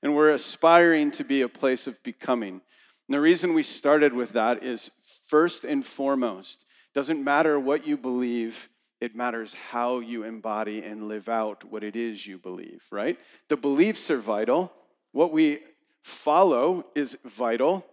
And 0.04 0.16
we're 0.16 0.32
aspiring 0.32 1.12
to 1.12 1.24
be 1.24 1.42
a 1.42 1.50
place 1.50 1.88
of 1.88 2.01
becoming. 2.04 2.62
And 3.08 3.16
the 3.16 3.20
reason 3.20 3.54
we 3.54 3.63
started 3.63 4.13
with 4.13 4.34
that 4.34 4.63
is 4.63 4.92
first 5.28 5.63
and 5.63 5.86
foremost, 5.86 6.66
Doesn't 6.94 7.24
matter 7.24 7.60
what 7.60 7.88
you 7.88 7.98
believe, 7.98 8.70
it 9.01 9.15
matters 9.15 9.56
how 9.72 10.00
you 10.00 10.24
embody 10.24 10.84
and 10.84 11.08
live 11.08 11.29
out 11.29 11.63
what 11.63 11.84
it 11.84 11.96
is 11.96 12.27
you 12.27 12.38
believe, 12.38 12.82
right? 12.91 13.18
The 13.48 13.56
beliefs 13.56 14.12
are 14.12 14.20
vital. 14.20 14.72
What 15.13 15.32
we 15.32 15.60
follow 16.03 16.86
is 16.96 17.18
vital, 17.24 17.86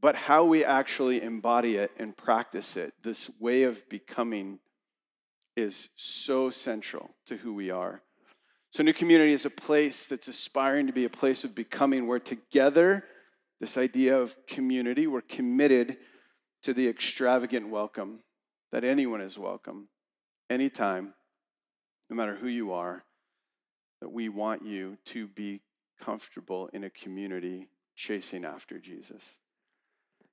but 0.00 0.14
how 0.14 0.44
we 0.44 0.64
actually 0.64 1.22
embody 1.22 1.76
it 1.76 1.90
and 1.98 2.16
practice 2.16 2.76
it, 2.76 2.94
this 3.02 3.30
way 3.40 3.64
of 3.64 3.88
becoming, 3.88 4.60
is 5.56 5.88
so 5.96 6.50
central 6.50 7.10
to 7.26 7.36
who 7.38 7.54
we 7.54 7.70
are. 7.70 8.02
So, 8.70 8.82
New 8.82 8.92
Community 8.92 9.32
is 9.32 9.44
a 9.44 9.50
place 9.50 10.04
that's 10.04 10.26
aspiring 10.26 10.88
to 10.88 10.92
be 10.92 11.04
a 11.04 11.10
place 11.10 11.44
of 11.44 11.54
becoming 11.54 12.08
where 12.08 12.18
together, 12.18 13.04
this 13.60 13.78
idea 13.78 14.18
of 14.18 14.34
community, 14.48 15.06
we're 15.06 15.20
committed 15.20 15.96
to 16.62 16.74
the 16.74 16.88
extravagant 16.88 17.68
welcome 17.68 18.20
that 18.72 18.82
anyone 18.82 19.20
is 19.20 19.38
welcome 19.38 19.88
anytime, 20.54 21.12
no 22.08 22.16
matter 22.16 22.36
who 22.36 22.48
you 22.48 22.72
are, 22.72 23.04
that 24.00 24.08
we 24.08 24.28
want 24.28 24.64
you 24.64 24.96
to 25.06 25.26
be 25.26 25.60
comfortable 26.00 26.70
in 26.72 26.84
a 26.84 26.90
community 26.90 27.68
chasing 27.96 28.44
after 28.44 28.78
Jesus. 28.78 29.22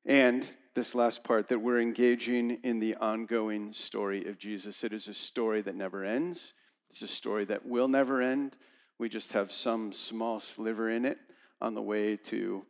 And 0.06 0.46
this 0.74 0.96
last 0.96 1.24
part, 1.24 1.50
that 1.50 1.62
we're 1.62 1.80
engaging 1.82 2.60
in 2.64 2.80
the 2.80 2.96
ongoing 2.96 3.74
story 3.74 4.26
of 4.28 4.38
Jesus. 4.38 4.84
It 4.84 4.94
is 4.94 5.08
a 5.08 5.14
story 5.14 5.62
that 5.62 5.76
never 5.76 6.04
ends, 6.04 6.54
it's 6.90 7.02
a 7.02 7.08
story 7.08 7.46
that 7.46 7.66
will 7.66 7.88
never 7.88 8.22
end. 8.22 8.58
We 9.00 9.10
just 9.10 9.34
have 9.34 9.52
some 9.52 9.94
small 9.94 10.40
sliver 10.40 10.90
in 10.90 11.06
it 11.06 11.18
on 11.60 11.74
the 11.74 11.82
way 11.82 12.18
to 12.26 12.66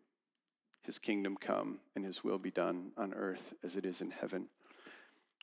his 0.84 0.98
kingdom 0.98 1.36
come 1.40 1.80
and 1.96 2.06
his 2.06 2.24
will 2.24 2.38
be 2.38 2.52
done 2.52 2.92
on 2.98 3.14
earth 3.14 3.54
as 3.64 3.76
it 3.76 3.86
is 3.86 4.00
in 4.00 4.12
heaven. 4.12 4.48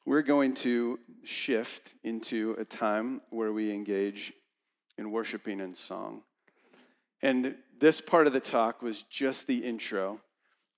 We're 0.08 0.22
going 0.22 0.54
to 0.54 1.00
shift 1.22 1.92
into 2.02 2.56
a 2.58 2.64
time 2.64 3.20
where 3.28 3.52
we 3.52 3.70
engage 3.70 4.32
in 4.96 5.10
worshiping 5.10 5.60
and 5.60 5.76
song. 5.76 6.22
And 7.20 7.56
this 7.78 8.00
part 8.00 8.26
of 8.26 8.32
the 8.32 8.40
talk 8.40 8.80
was 8.80 9.04
just 9.10 9.46
the 9.46 9.58
intro 9.58 10.22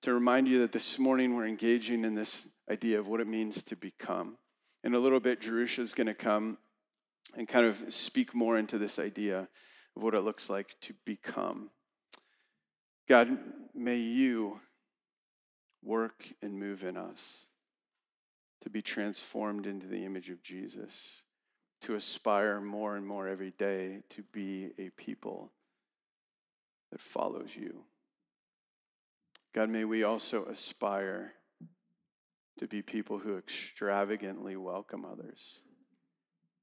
to 0.01 0.13
remind 0.13 0.49
you 0.49 0.59
that 0.59 0.73
this 0.73 0.99
morning 0.99 1.33
we're 1.33 1.47
engaging 1.47 2.03
in 2.03 2.13
this 2.13 2.45
idea 2.69 2.99
of 2.99 3.07
what 3.07 3.21
it 3.21 3.27
means 3.27 3.63
to 3.63 3.77
become. 3.77 4.35
In 4.83 4.95
a 4.95 4.99
little 4.99 5.21
bit, 5.21 5.39
Jerusha 5.39 5.81
is 5.81 5.93
going 5.93 6.07
to 6.07 6.13
come 6.13 6.57
and 7.33 7.47
kind 7.47 7.65
of 7.65 7.93
speak 7.93 8.35
more 8.35 8.57
into 8.57 8.77
this 8.77 8.99
idea 8.99 9.47
of 9.95 10.03
what 10.03 10.13
it 10.13 10.25
looks 10.25 10.49
like 10.49 10.75
to 10.81 10.93
become. 11.05 11.69
God, 13.07 13.37
may 13.73 13.95
you 13.95 14.59
work 15.81 16.25
and 16.41 16.59
move 16.59 16.83
in 16.83 16.97
us 16.97 17.45
to 18.61 18.69
be 18.69 18.81
transformed 18.81 19.65
into 19.65 19.87
the 19.87 20.05
image 20.05 20.29
of 20.29 20.43
Jesus, 20.43 20.91
to 21.81 21.95
aspire 21.95 22.61
more 22.61 22.95
and 22.95 23.05
more 23.05 23.27
every 23.27 23.51
day 23.57 23.99
to 24.09 24.23
be 24.31 24.71
a 24.77 24.89
people 24.91 25.51
that 26.91 27.01
follows 27.01 27.49
you. 27.55 27.83
God, 29.53 29.69
may 29.69 29.83
we 29.83 30.03
also 30.03 30.45
aspire 30.45 31.33
to 32.59 32.67
be 32.67 32.81
people 32.81 33.19
who 33.19 33.37
extravagantly 33.37 34.55
welcome 34.55 35.03
others. 35.03 35.59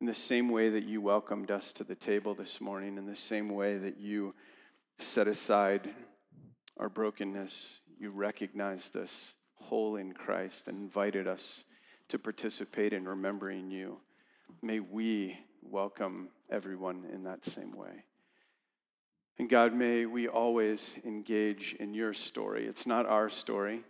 In 0.00 0.06
the 0.06 0.14
same 0.14 0.48
way 0.48 0.70
that 0.70 0.84
you 0.84 1.00
welcomed 1.00 1.50
us 1.50 1.72
to 1.72 1.84
the 1.84 1.96
table 1.96 2.34
this 2.34 2.60
morning, 2.60 2.96
in 2.96 3.06
the 3.06 3.16
same 3.16 3.48
way 3.48 3.76
that 3.78 3.98
you 3.98 4.34
set 5.00 5.26
aside 5.26 5.90
our 6.78 6.88
brokenness, 6.88 7.80
you 7.98 8.10
recognized 8.10 8.96
us 8.96 9.34
whole 9.54 9.96
in 9.96 10.12
Christ 10.12 10.68
and 10.68 10.78
invited 10.78 11.26
us 11.26 11.64
to 12.08 12.18
participate 12.18 12.92
in 12.92 13.06
remembering 13.06 13.70
you. 13.70 13.98
May 14.62 14.80
we 14.80 15.38
welcome 15.62 16.28
everyone 16.50 17.04
in 17.12 17.24
that 17.24 17.44
same 17.44 17.76
way. 17.76 18.04
And 19.38 19.48
God, 19.48 19.74
may 19.74 20.06
we 20.06 20.26
always 20.26 20.90
engage 21.04 21.76
in 21.78 21.94
your 21.94 22.12
story. 22.12 22.66
It's 22.66 22.86
not 22.86 23.06
our 23.06 23.30
story, 23.30 23.84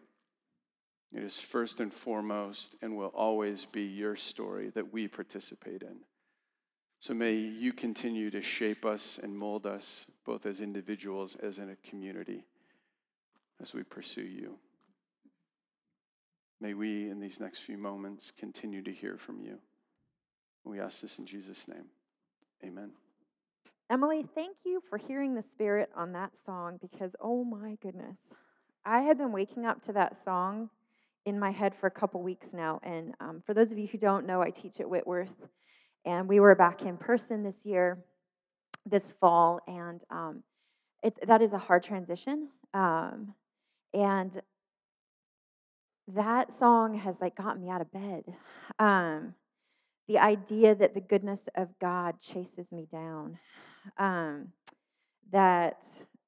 it 1.15 1.23
is 1.23 1.39
first 1.39 1.81
and 1.81 1.93
foremost 1.93 2.77
and 2.83 2.97
will 2.97 3.07
always 3.15 3.65
be 3.65 3.83
your 3.83 4.15
story 4.17 4.71
that 4.75 4.93
we 4.93 5.09
participate 5.09 5.83
in. 5.83 6.01
So 7.01 7.15
may 7.15 7.35
you 7.35 7.73
continue 7.73 8.31
to 8.31 8.43
shape 8.43 8.85
us 8.85 9.19
and 9.23 9.37
mold 9.37 9.67
us, 9.67 10.07
both 10.27 10.45
as 10.47 10.61
individuals 10.61 11.37
as 11.43 11.59
in 11.59 11.71
a 11.71 11.89
community, 11.89 12.45
as 13.63 13.73
we 13.73 13.85
pursue 13.85 14.23
you. 14.23 14.59
May 16.61 16.75
we, 16.75 17.09
in 17.09 17.21
these 17.21 17.39
next 17.39 17.61
few 17.61 17.79
moments, 17.79 18.33
continue 18.37 18.83
to 18.83 18.93
hear 18.93 19.17
from 19.17 19.41
you. 19.41 19.59
We 20.65 20.81
ask 20.81 21.01
this 21.01 21.19
in 21.19 21.27
Jesus' 21.27 21.67
name. 21.69 21.87
Amen. 22.65 22.91
Emily, 23.91 24.27
thank 24.35 24.57
you 24.65 24.83
for 24.91 24.99
hearing 24.99 25.35
the 25.35 25.43
Spirit 25.43 25.89
on 25.97 26.13
that 26.13 26.33
song 26.45 26.79
because, 26.81 27.13
oh 27.21 27.45
my 27.45 27.77
goodness, 27.81 28.19
I 28.85 29.03
have 29.03 29.19
been 29.19 29.33
waking 29.33 29.65
up 29.65 29.83
to 29.85 29.93
that 29.93 30.23
song 30.25 30.69
in 31.25 31.39
my 31.39 31.51
head 31.51 31.75
for 31.75 31.87
a 31.87 31.91
couple 31.91 32.23
weeks 32.23 32.49
now. 32.53 32.81
And 32.83 33.15
um, 33.21 33.43
for 33.47 33.55
those 33.55 33.71
of 33.71 33.79
you 33.79 33.87
who 33.87 33.99
don't 33.99 34.27
know, 34.27 34.43
I 34.43 34.51
teach 34.51 34.81
at 34.81 34.91
Whitworth, 34.91 35.33
and 36.05 36.29
we 36.29 36.41
were 36.41 36.55
back 36.55 36.83
in 36.83 36.97
person 36.97 37.43
this 37.43 37.65
year, 37.65 37.99
this 38.85 39.15
fall, 39.21 39.61
and 39.67 40.03
um, 40.11 40.43
it, 41.03 41.15
that 41.27 41.41
is 41.41 41.53
a 41.53 41.59
hard 41.59 41.83
transition. 41.83 42.49
Um, 42.75 43.35
and 43.95 44.41
that 46.15 46.59
song 46.59 46.95
has 46.99 47.17
like 47.21 47.37
gotten 47.37 47.63
me 47.63 47.71
out 47.71 47.81
of 47.81 47.93
bed. 47.93 48.25
Um, 48.79 49.35
the 50.07 50.19
idea 50.19 50.75
that 50.75 50.95
the 50.95 51.01
goodness 51.01 51.41
of 51.55 51.69
God 51.81 52.19
chases 52.21 52.73
me 52.73 52.87
down, 52.91 53.39
um, 53.99 54.49
that 55.31 55.83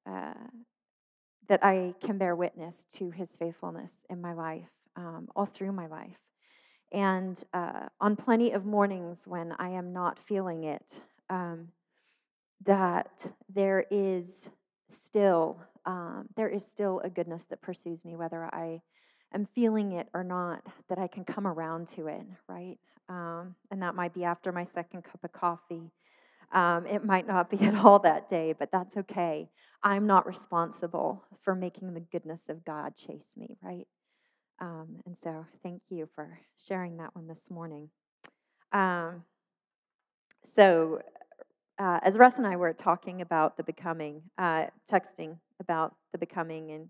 uh, 0.07 0.33
that 1.49 1.63
I 1.63 1.95
can 2.03 2.17
bear 2.17 2.35
witness 2.35 2.85
to 2.95 3.09
His 3.09 3.29
faithfulness 3.39 3.91
in 4.09 4.21
my 4.21 4.33
life, 4.33 4.69
um, 4.95 5.27
all 5.35 5.47
through 5.47 5.71
my 5.71 5.87
life, 5.87 6.19
and 6.91 7.37
uh, 7.53 7.87
on 7.99 8.15
plenty 8.15 8.51
of 8.51 8.65
mornings 8.65 9.21
when 9.25 9.53
I 9.57 9.69
am 9.69 9.93
not 9.93 10.19
feeling 10.19 10.63
it, 10.63 10.85
um, 11.29 11.69
that 12.65 13.09
there 13.49 13.85
is 13.89 14.47
still 14.89 15.57
um, 15.87 16.27
there 16.35 16.49
is 16.49 16.63
still 16.63 17.01
a 17.03 17.09
goodness 17.09 17.45
that 17.45 17.63
pursues 17.63 18.05
me, 18.05 18.15
whether 18.15 18.45
I 18.45 18.81
am 19.33 19.47
feeling 19.55 19.93
it 19.93 20.07
or 20.13 20.23
not, 20.23 20.65
that 20.89 20.99
I 20.99 21.07
can 21.07 21.25
come 21.25 21.47
around 21.47 21.89
to 21.95 22.07
it, 22.07 22.23
right? 22.47 22.77
Um, 23.09 23.55
and 23.71 23.81
that 23.81 23.95
might 23.95 24.13
be 24.13 24.23
after 24.23 24.51
my 24.51 24.65
second 24.73 25.03
cup 25.03 25.23
of 25.23 25.31
coffee. 25.33 25.91
Um, 26.53 26.85
it 26.85 27.05
might 27.05 27.27
not 27.27 27.49
be 27.49 27.59
at 27.61 27.75
all 27.75 27.99
that 27.99 28.29
day, 28.29 28.53
but 28.57 28.69
that's 28.71 28.97
okay. 28.97 29.49
I'm 29.83 30.05
not 30.07 30.27
responsible 30.27 31.23
for 31.43 31.55
making 31.55 31.93
the 31.93 31.99
goodness 32.01 32.43
of 32.49 32.63
God 32.65 32.95
chase 32.95 33.33
me, 33.35 33.57
right? 33.63 33.87
Um, 34.59 34.97
and 35.05 35.17
so, 35.23 35.45
thank 35.63 35.81
you 35.89 36.07
for 36.13 36.39
sharing 36.67 36.97
that 36.97 37.15
one 37.15 37.27
this 37.27 37.49
morning. 37.49 37.89
Um, 38.71 39.23
so, 40.53 41.01
uh, 41.79 41.99
as 42.03 42.17
Russ 42.17 42.37
and 42.37 42.45
I 42.45 42.57
were 42.57 42.73
talking 42.73 43.21
about 43.21 43.57
the 43.57 43.63
becoming, 43.63 44.21
uh, 44.37 44.65
texting 44.91 45.37
about 45.59 45.95
the 46.11 46.19
becoming, 46.19 46.71
and 46.71 46.89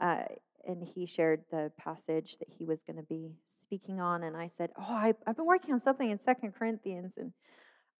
uh, 0.00 0.24
and 0.68 0.84
he 0.94 1.06
shared 1.06 1.42
the 1.50 1.72
passage 1.78 2.36
that 2.38 2.48
he 2.56 2.64
was 2.64 2.82
going 2.82 2.96
to 2.96 3.02
be 3.02 3.32
speaking 3.62 4.00
on 4.00 4.22
and 4.22 4.36
i 4.36 4.48
said 4.56 4.70
oh 4.78 4.82
I, 4.92 5.14
have 5.26 5.36
been 5.36 5.46
working 5.46 5.74
on 5.74 5.80
something 5.80 6.10
in 6.10 6.18
second 6.18 6.52
corinthians 6.54 7.14
and 7.16 7.32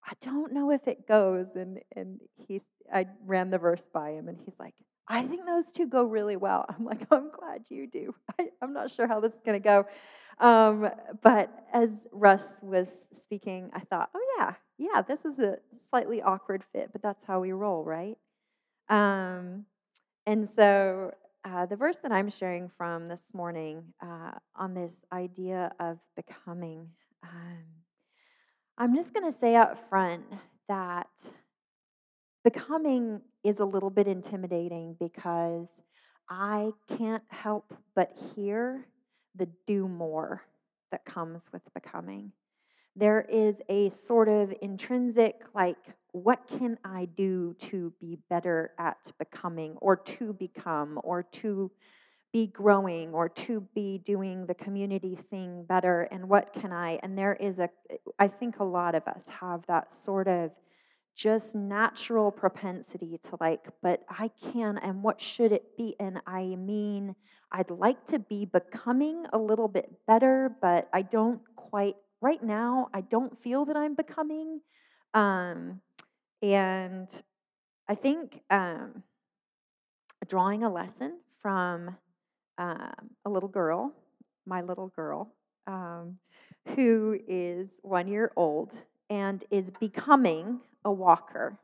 i 0.04 0.12
don't 0.22 0.52
know 0.52 0.70
if 0.70 0.86
it 0.86 1.08
goes 1.08 1.46
and 1.56 1.80
and 1.96 2.20
he 2.36 2.60
i 2.92 3.06
ran 3.26 3.50
the 3.50 3.58
verse 3.58 3.86
by 3.92 4.10
him 4.10 4.28
and 4.28 4.38
he's 4.44 4.58
like 4.58 4.74
i 5.08 5.22
think 5.22 5.44
those 5.46 5.72
two 5.72 5.86
go 5.86 6.04
really 6.04 6.36
well. 6.36 6.64
I'm 6.68 6.84
like 6.84 7.06
i'm 7.10 7.30
glad 7.30 7.64
you 7.68 7.86
do. 7.86 8.14
I, 8.38 8.48
am 8.62 8.72
not 8.72 8.90
sure 8.90 9.08
how 9.08 9.20
this 9.20 9.32
is 9.32 9.40
going 9.44 9.60
to 9.60 9.64
go. 9.64 9.86
Um, 10.44 10.88
but 11.20 11.50
as 11.72 11.90
russ 12.12 12.44
was 12.62 12.86
speaking 13.12 13.70
i 13.74 13.80
thought 13.80 14.08
oh 14.14 14.36
yeah 14.38 14.52
yeah 14.78 15.02
this 15.02 15.24
is 15.24 15.40
a 15.40 15.56
slightly 15.90 16.22
awkward 16.22 16.62
fit 16.72 16.90
but 16.92 17.02
that's 17.02 17.24
how 17.26 17.40
we 17.40 17.50
roll 17.52 17.84
right? 17.84 18.16
Um, 18.88 19.64
and 20.26 20.48
so 20.54 21.12
uh, 21.44 21.66
the 21.66 21.76
verse 21.76 21.96
that 22.02 22.12
I'm 22.12 22.30
sharing 22.30 22.70
from 22.76 23.08
this 23.08 23.22
morning 23.32 23.82
uh, 24.02 24.32
on 24.56 24.74
this 24.74 24.94
idea 25.12 25.72
of 25.78 25.98
becoming, 26.16 26.88
um, 27.22 27.64
I'm 28.76 28.94
just 28.94 29.12
going 29.12 29.30
to 29.30 29.38
say 29.38 29.56
up 29.56 29.88
front 29.88 30.24
that 30.68 31.08
becoming 32.44 33.20
is 33.44 33.60
a 33.60 33.64
little 33.64 33.90
bit 33.90 34.06
intimidating 34.06 34.96
because 34.98 35.68
I 36.28 36.70
can't 36.96 37.24
help 37.28 37.74
but 37.94 38.12
hear 38.34 38.86
the 39.34 39.48
do 39.66 39.88
more 39.88 40.42
that 40.90 41.04
comes 41.04 41.42
with 41.52 41.62
becoming. 41.74 42.32
There 42.96 43.24
is 43.30 43.56
a 43.68 43.90
sort 43.90 44.28
of 44.28 44.52
intrinsic, 44.60 45.36
like, 45.54 45.76
what 46.12 46.46
can 46.48 46.78
I 46.84 47.06
do 47.06 47.54
to 47.60 47.92
be 48.00 48.18
better 48.30 48.72
at 48.78 49.12
becoming 49.18 49.76
or 49.80 49.96
to 49.96 50.32
become 50.32 51.00
or 51.02 51.22
to 51.22 51.70
be 52.32 52.46
growing 52.46 53.12
or 53.12 53.28
to 53.28 53.60
be 53.74 53.98
doing 53.98 54.46
the 54.46 54.54
community 54.54 55.18
thing 55.30 55.64
better 55.66 56.02
and 56.02 56.28
what 56.28 56.52
can 56.52 56.72
I 56.72 56.98
and 57.02 57.16
there 57.16 57.34
is 57.34 57.58
a 57.58 57.70
I 58.18 58.28
think 58.28 58.58
a 58.58 58.64
lot 58.64 58.94
of 58.94 59.06
us 59.08 59.22
have 59.40 59.64
that 59.66 59.94
sort 59.94 60.28
of 60.28 60.50
just 61.16 61.54
natural 61.54 62.30
propensity 62.30 63.18
to 63.30 63.36
like 63.40 63.64
but 63.82 64.02
I 64.10 64.30
can 64.52 64.78
and 64.78 65.02
what 65.02 65.20
should 65.20 65.52
it 65.52 65.76
be? 65.76 65.96
And 65.98 66.20
I 66.26 66.42
mean 66.56 67.14
I'd 67.50 67.70
like 67.70 68.06
to 68.08 68.18
be 68.18 68.44
becoming 68.44 69.24
a 69.32 69.38
little 69.38 69.68
bit 69.68 69.90
better 70.06 70.54
but 70.60 70.88
I 70.92 71.02
don't 71.02 71.40
quite 71.56 71.96
right 72.20 72.42
now 72.42 72.88
I 72.92 73.00
don't 73.00 73.40
feel 73.42 73.64
that 73.64 73.76
I'm 73.76 73.94
becoming 73.94 74.60
um 75.14 75.80
and 76.42 77.08
I 77.88 77.94
think 77.94 78.40
um 78.50 79.02
drawing 80.26 80.62
a 80.62 80.72
lesson 80.72 81.18
from 81.40 81.96
um, 82.58 83.10
a 83.24 83.30
little 83.30 83.48
girl, 83.48 83.92
my 84.46 84.62
little 84.62 84.88
girl, 84.88 85.32
um, 85.66 86.18
who 86.74 87.18
is 87.26 87.68
one 87.82 88.08
year 88.08 88.32
old 88.36 88.72
and 89.08 89.44
is 89.50 89.70
becoming 89.80 90.60
a 90.84 90.92
walker. 90.92 91.58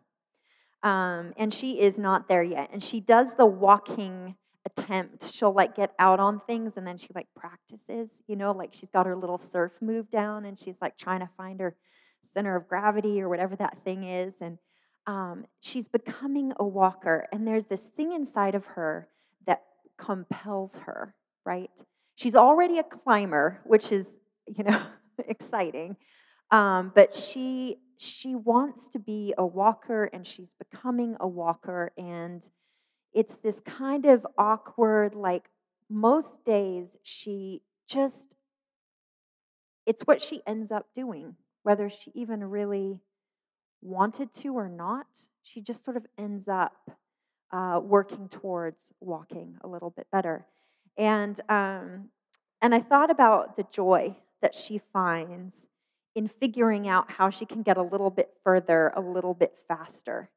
Um, 0.83 1.33
and 1.37 1.53
she 1.53 1.81
is 1.81 1.99
not 1.99 2.29
there 2.29 2.43
yet. 2.43 2.71
And 2.73 2.83
she 2.83 3.01
does 3.01 3.35
the 3.35 3.47
walking 3.47 4.37
attempt. 4.67 5.33
She'll 5.33 5.53
like 5.53 5.75
get 5.75 5.93
out 5.99 6.21
on 6.21 6.41
things 6.47 6.75
and 6.77 6.87
then 6.87 6.99
she 6.99 7.09
like 7.15 7.27
practices, 7.37 8.11
you 8.27 8.37
know, 8.37 8.53
like 8.53 8.73
she's 8.73 8.91
got 8.91 9.07
her 9.07 9.17
little 9.17 9.39
surf 9.39 9.73
move 9.81 10.11
down 10.11 10.45
and 10.45 10.59
she's 10.59 10.77
like 10.81 10.97
trying 10.97 11.21
to 11.21 11.29
find 11.37 11.61
her 11.61 11.77
center 12.33 12.57
of 12.57 12.69
gravity 12.69 13.21
or 13.21 13.29
whatever 13.29 13.57
that 13.57 13.79
thing 13.85 14.05
is. 14.05 14.35
And 14.41 14.59
um, 15.07 15.47
she's 15.61 15.89
becoming 15.89 16.53
a 16.59 16.65
walker. 16.65 17.27
And 17.33 17.47
there's 17.47 17.67
this 17.67 17.85
thing 17.97 18.13
inside 18.13 18.55
of 18.55 18.65
her 18.67 19.09
that 19.47 19.63
compels 19.99 20.77
her, 20.87 21.15
right? 21.45 21.71
She's 22.17 22.37
already 22.37 22.79
a 22.79 22.85
climber, 22.85 23.61
which 23.65 23.93
is, 23.93 24.07
you 24.47 24.65
know, 24.65 24.81
exciting. 25.29 25.97
Um, 26.51 26.93
but 26.95 27.15
she 27.15 27.79
she 27.97 28.35
wants 28.35 28.89
to 28.89 28.99
be 28.99 29.35
a 29.39 29.47
walker 29.47 30.05
and 30.13 30.27
she's 30.27 30.51
becoming 30.59 31.17
a 31.21 31.29
walker 31.29 31.93
and 31.97 32.49
it's 33.13 33.37
this 33.37 33.61
kind 33.65 34.05
of 34.05 34.27
awkward 34.37 35.15
like 35.15 35.45
most 35.89 36.45
days 36.45 36.97
she 37.03 37.63
just 37.87 38.35
it's 39.87 40.03
what 40.03 40.21
she 40.21 40.43
ends 40.47 40.73
up 40.73 40.87
doing 40.95 41.37
whether 41.65 41.91
she 41.91 42.13
even 42.15 42.45
really 42.45 43.01
wanted 43.83 44.33
to 44.33 44.57
or 44.57 44.69
not 44.69 45.07
she 45.45 45.61
just 45.61 45.85
sort 45.85 45.97
of 45.97 46.07
ends 46.19 46.49
up 46.49 46.91
uh, 47.53 47.79
working 47.81 48.29
towards 48.29 48.93
walking 49.01 49.57
a 49.63 49.69
little 49.69 49.91
bit 49.91 50.07
better. 50.11 50.47
And, 50.97 51.39
um, 51.49 52.09
and 52.61 52.75
I 52.75 52.81
thought 52.81 53.11
about 53.11 53.57
the 53.57 53.67
joy 53.71 54.17
that 54.43 54.55
she 54.55 54.81
finds 54.93 55.67
in 56.17 56.29
figuring 56.29 56.89
out 56.89 57.13
how 57.13 57.31
she 57.31 57.45
can 57.45 57.63
get 57.63 57.77
a 57.77 57.83
little 57.83 58.11
bit 58.11 58.31
further, 58.43 58.93
a 58.97 59.01
little 59.01 59.35
bit 59.35 59.55
faster. 59.69 60.31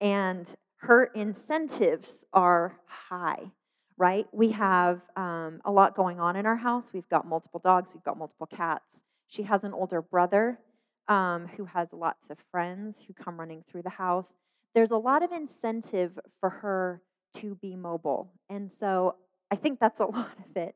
And 0.00 0.46
her 0.76 1.04
incentives 1.04 2.24
are 2.32 2.78
high, 2.86 3.50
right? 3.96 4.26
We 4.32 4.52
have 4.52 5.02
um, 5.16 5.60
a 5.64 5.70
lot 5.70 5.94
going 5.94 6.20
on 6.20 6.36
in 6.36 6.46
our 6.46 6.56
house. 6.56 6.90
We've 6.92 7.08
got 7.08 7.26
multiple 7.26 7.60
dogs, 7.62 7.90
we've 7.92 8.04
got 8.04 8.18
multiple 8.18 8.46
cats. 8.46 9.02
She 9.26 9.42
has 9.42 9.62
an 9.64 9.72
older 9.72 10.00
brother 10.00 10.58
um, 11.08 11.48
who 11.56 11.66
has 11.66 11.92
lots 11.92 12.28
of 12.30 12.38
friends 12.50 13.00
who 13.06 13.14
come 13.14 13.38
running 13.38 13.62
through 13.68 13.82
the 13.82 13.90
house 13.90 14.34
there's 14.74 14.90
a 14.90 14.96
lot 14.96 15.22
of 15.22 15.32
incentive 15.32 16.18
for 16.40 16.50
her 16.50 17.00
to 17.34 17.54
be 17.54 17.76
mobile. 17.76 18.32
And 18.50 18.70
so 18.70 19.16
I 19.50 19.56
think 19.56 19.80
that's 19.80 20.00
a 20.00 20.04
lot 20.06 20.36
of 20.50 20.56
it. 20.56 20.74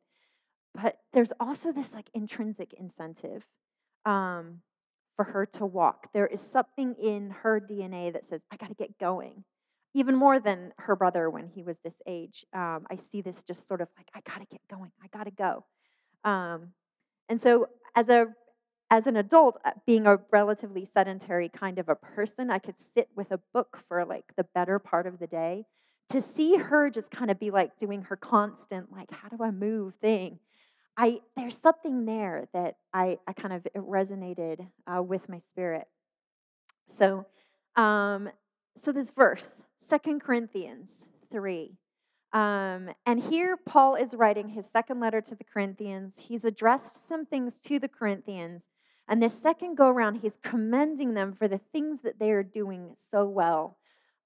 But 0.74 0.98
there's 1.12 1.32
also 1.40 1.72
this 1.72 1.92
like 1.92 2.08
intrinsic 2.14 2.72
incentive 2.74 3.44
um, 4.04 4.60
for 5.16 5.24
her 5.24 5.44
to 5.46 5.66
walk. 5.66 6.08
There 6.14 6.26
is 6.26 6.40
something 6.40 6.94
in 7.02 7.30
her 7.42 7.60
DNA 7.60 8.12
that 8.12 8.28
says, 8.28 8.42
I 8.52 8.56
got 8.56 8.68
to 8.68 8.74
get 8.74 8.98
going. 8.98 9.44
Even 9.94 10.14
more 10.14 10.38
than 10.38 10.72
her 10.78 10.94
brother 10.94 11.28
when 11.30 11.48
he 11.48 11.62
was 11.62 11.78
this 11.82 11.96
age. 12.06 12.44
Um, 12.54 12.86
I 12.90 12.98
see 13.10 13.22
this 13.22 13.42
just 13.42 13.66
sort 13.66 13.80
of 13.80 13.88
like, 13.96 14.08
I 14.14 14.20
got 14.30 14.40
to 14.40 14.46
get 14.46 14.60
going. 14.70 14.92
I 15.02 15.08
got 15.08 15.24
to 15.24 15.30
go. 15.30 15.64
Um, 16.30 16.68
and 17.28 17.40
so 17.40 17.68
as 17.96 18.08
a 18.08 18.26
as 18.90 19.06
an 19.06 19.16
adult, 19.16 19.58
uh, 19.64 19.72
being 19.86 20.06
a 20.06 20.18
relatively 20.30 20.84
sedentary 20.84 21.48
kind 21.48 21.78
of 21.78 21.88
a 21.88 21.94
person, 21.94 22.50
I 22.50 22.58
could 22.58 22.76
sit 22.94 23.08
with 23.14 23.30
a 23.30 23.40
book 23.52 23.78
for 23.88 24.04
like 24.04 24.32
the 24.36 24.44
better 24.54 24.78
part 24.78 25.06
of 25.06 25.18
the 25.18 25.26
day. 25.26 25.66
To 26.10 26.22
see 26.22 26.56
her 26.56 26.88
just 26.88 27.10
kind 27.10 27.30
of 27.30 27.38
be 27.38 27.50
like 27.50 27.76
doing 27.76 28.02
her 28.04 28.16
constant, 28.16 28.90
like, 28.90 29.10
how 29.10 29.28
do 29.28 29.44
I 29.44 29.50
move 29.50 29.94
thing, 30.00 30.38
I 30.98 31.20
there's 31.36 31.56
something 31.56 32.06
there 32.06 32.48
that 32.52 32.76
I, 32.92 33.18
I 33.26 33.32
kind 33.32 33.54
of 33.54 33.66
resonated 33.76 34.66
uh, 34.86 35.02
with 35.02 35.28
my 35.28 35.38
spirit. 35.38 35.86
So, 36.98 37.26
um, 37.76 38.30
so 38.76 38.90
this 38.90 39.10
verse, 39.10 39.62
Second 39.86 40.22
Corinthians 40.22 40.90
3. 41.30 41.76
Um, 42.32 42.90
and 43.06 43.22
here, 43.22 43.56
Paul 43.56 43.94
is 43.94 44.12
writing 44.12 44.48
his 44.48 44.66
second 44.66 45.00
letter 45.00 45.20
to 45.20 45.34
the 45.34 45.44
Corinthians. 45.44 46.14
He's 46.18 46.44
addressed 46.44 47.08
some 47.08 47.24
things 47.24 47.58
to 47.66 47.78
the 47.78 47.88
Corinthians 47.88 48.64
and 49.08 49.22
the 49.22 49.30
second 49.30 49.76
go 49.76 49.88
around, 49.88 50.16
he's 50.16 50.38
commending 50.42 51.14
them 51.14 51.32
for 51.32 51.48
the 51.48 51.60
things 51.72 52.00
that 52.02 52.18
they 52.18 52.30
are 52.30 52.42
doing 52.42 52.94
so 53.10 53.24
well. 53.24 53.78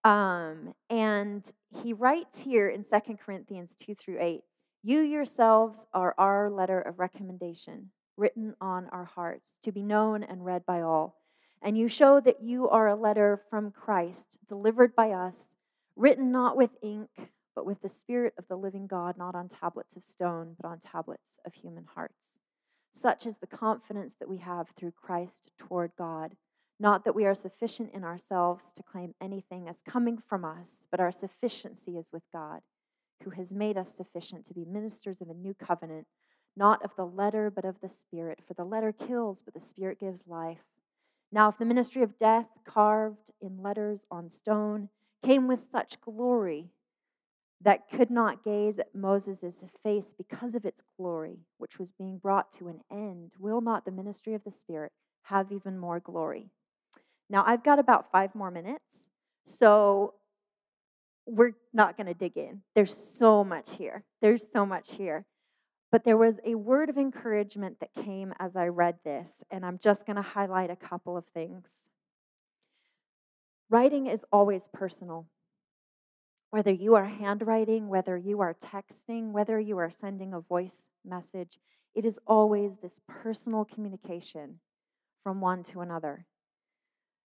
Um, 0.05 0.75
and 0.91 1.45
he 1.83 1.93
writes 1.93 2.41
here 2.41 2.69
in 2.69 2.85
Second 2.85 3.21
Corinthians 3.21 3.75
2 3.81 3.95
through 3.95 4.21
8 4.21 4.43
You 4.83 5.01
yourselves 5.01 5.79
are 5.95 6.15
our 6.19 6.51
letter 6.51 6.81
of 6.81 6.99
recommendation, 6.99 7.91
written 8.17 8.57
on 8.61 8.89
our 8.91 9.05
hearts, 9.05 9.53
to 9.63 9.71
be 9.71 9.83
known 9.83 10.25
and 10.25 10.45
read 10.45 10.67
by 10.67 10.81
all. 10.81 11.17
And 11.63 11.79
you 11.79 11.89
show 11.89 12.19
that 12.21 12.43
you 12.43 12.69
are 12.69 12.89
a 12.89 12.97
letter 12.97 13.41
from 13.49 13.71
Christ, 13.71 14.37
delivered 14.49 14.97
by 14.97 15.13
us, 15.13 15.37
written 15.95 16.33
not 16.33 16.57
with 16.57 16.71
ink, 16.83 17.09
but 17.55 17.65
with 17.65 17.81
the 17.83 17.89
Spirit 17.89 18.35
of 18.37 18.49
the 18.49 18.57
living 18.57 18.89
God, 18.89 19.17
not 19.17 19.37
on 19.37 19.49
tablets 19.49 19.95
of 19.95 20.03
stone, 20.03 20.57
but 20.61 20.69
on 20.69 20.81
tablets 20.81 21.39
of 21.47 21.55
human 21.55 21.87
hearts. 21.95 22.39
Such 22.93 23.27
is 23.27 23.37
the 23.39 23.47
confidence 23.47 24.15
that 24.19 24.29
we 24.29 24.39
have 24.39 24.69
through 24.77 24.93
Christ 24.93 25.51
toward 25.59 25.93
God. 25.97 26.37
Not 26.79 27.05
that 27.05 27.15
we 27.15 27.25
are 27.25 27.35
sufficient 27.35 27.93
in 27.95 28.05
ourselves 28.05 28.65
to 28.77 28.83
claim 28.83 29.15
anything 29.21 29.69
as 29.69 29.77
coming 29.89 30.19
from 30.29 30.45
us, 30.45 30.85
but 30.91 31.01
our 31.01 31.13
sufficiency 31.13 31.97
is 31.97 32.07
with 32.13 32.23
God, 32.33 32.61
who 33.23 33.31
has 33.31 33.53
made 33.53 33.77
us 33.77 33.91
sufficient 33.97 34.45
to 34.47 34.55
be 34.55 34.65
ministers 34.65 35.21
of 35.21 35.31
a 35.31 35.35
new 35.35 35.55
covenant, 35.55 36.07
not 36.57 36.85
of 36.85 36.91
the 36.97 37.07
letter, 37.07 37.51
but 37.51 37.65
of 37.65 37.81
the 37.81 37.89
Spirit. 37.89 38.41
For 38.47 38.55
the 38.55 38.65
letter 38.65 38.93
kills, 38.93 39.43
but 39.43 39.55
the 39.55 39.61
Spirit 39.61 40.01
gives 40.01 40.27
life. 40.27 40.65
Now, 41.31 41.49
if 41.49 41.59
the 41.59 41.65
ministry 41.65 42.03
of 42.03 42.19
death, 42.19 42.49
carved 42.65 43.31
in 43.41 43.63
letters 43.63 44.01
on 44.11 44.29
stone, 44.31 44.91
came 45.25 45.47
with 45.49 45.71
such 45.71 46.01
glory, 46.01 46.73
that 47.65 47.89
could 47.91 48.11
not 48.11 48.45
gaze 48.45 48.79
at 48.79 48.95
Moses' 48.95 49.65
face 49.83 50.13
because 50.17 50.55
of 50.55 50.65
its 50.65 50.83
glory, 50.97 51.39
which 51.59 51.79
was 51.79 51.93
being 51.93 52.19
brought 52.19 52.53
to 52.59 52.69
an 52.69 52.81
end, 52.91 53.33
will 53.39 53.61
not 53.61 53.85
the 53.85 53.91
ministry 53.91 54.35
of 54.35 54.45
the 54.45 54.51
Spirit 54.51 54.93
have 55.25 55.53
even 55.53 55.79
more 55.79 56.01
glory? 56.01 56.51
Now, 57.31 57.45
I've 57.47 57.65
got 57.65 57.79
about 57.79 58.11
five 58.11 58.35
more 58.35 58.51
minutes, 58.51 59.07
so 59.45 60.15
we're 61.27 61.53
not 61.73 61.97
going 61.97 62.09
to 62.09 62.15
dig 62.15 62.37
in. 62.37 62.63
There's 62.75 62.97
so 62.97 63.45
much 63.45 63.77
here. 63.77 64.05
There's 64.21 64.45
so 64.53 64.67
much 64.67 64.93
here. 64.95 65.25
But 65.93 66.05
there 66.05 66.17
was 66.17 66.37
a 66.45 66.55
word 66.55 66.89
of 66.89 66.97
encouragement 66.97 67.79
that 67.81 67.95
came 67.95 68.35
as 68.39 68.57
I 68.57 68.67
read 68.67 68.97
this, 69.05 69.45
and 69.51 69.65
I'm 69.65 69.79
just 69.79 70.07
going 70.07 70.17
to 70.17 70.23
highlight 70.23 70.71
a 70.71 70.77
couple 70.77 71.17
of 71.17 71.27
things. 71.27 71.91
Writing 73.71 74.07
is 74.07 74.25
always 74.33 74.69
personal 74.73 75.27
whether 76.53 76.71
you 76.71 76.95
are 76.95 77.07
handwriting, 77.07 77.89
whether 77.89 78.15
you 78.15 78.43
are 78.43 78.55
texting, 78.55 79.33
whether 79.33 79.59
you 79.59 79.79
are 79.79 79.91
sending 79.91 80.35
a 80.35 80.41
voice 80.41 80.77
message, 81.03 81.59
it 81.95 82.05
is 82.05 82.19
always 82.27 82.73
this 82.83 83.01
personal 83.09 83.65
communication 83.65 84.61
from 85.25 85.41
one 85.41 85.65
to 85.65 85.81
another. 85.81 86.27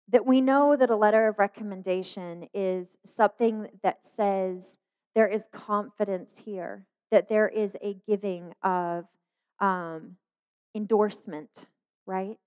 That 0.09 0.25
we 0.25 0.41
know 0.41 0.75
that 0.75 0.89
a 0.89 0.95
letter 0.95 1.27
of 1.27 1.37
recommendation 1.37 2.49
is 2.51 2.87
something 3.05 3.67
that 3.83 3.99
says 4.03 4.75
there 5.13 5.27
is 5.27 5.43
confidence 5.53 6.31
here, 6.43 6.87
that 7.11 7.29
there 7.29 7.47
is 7.47 7.75
a 7.79 7.97
giving 8.07 8.53
of 8.63 9.05
um, 9.59 10.15
endorsement, 10.73 11.67
right? 12.07 12.37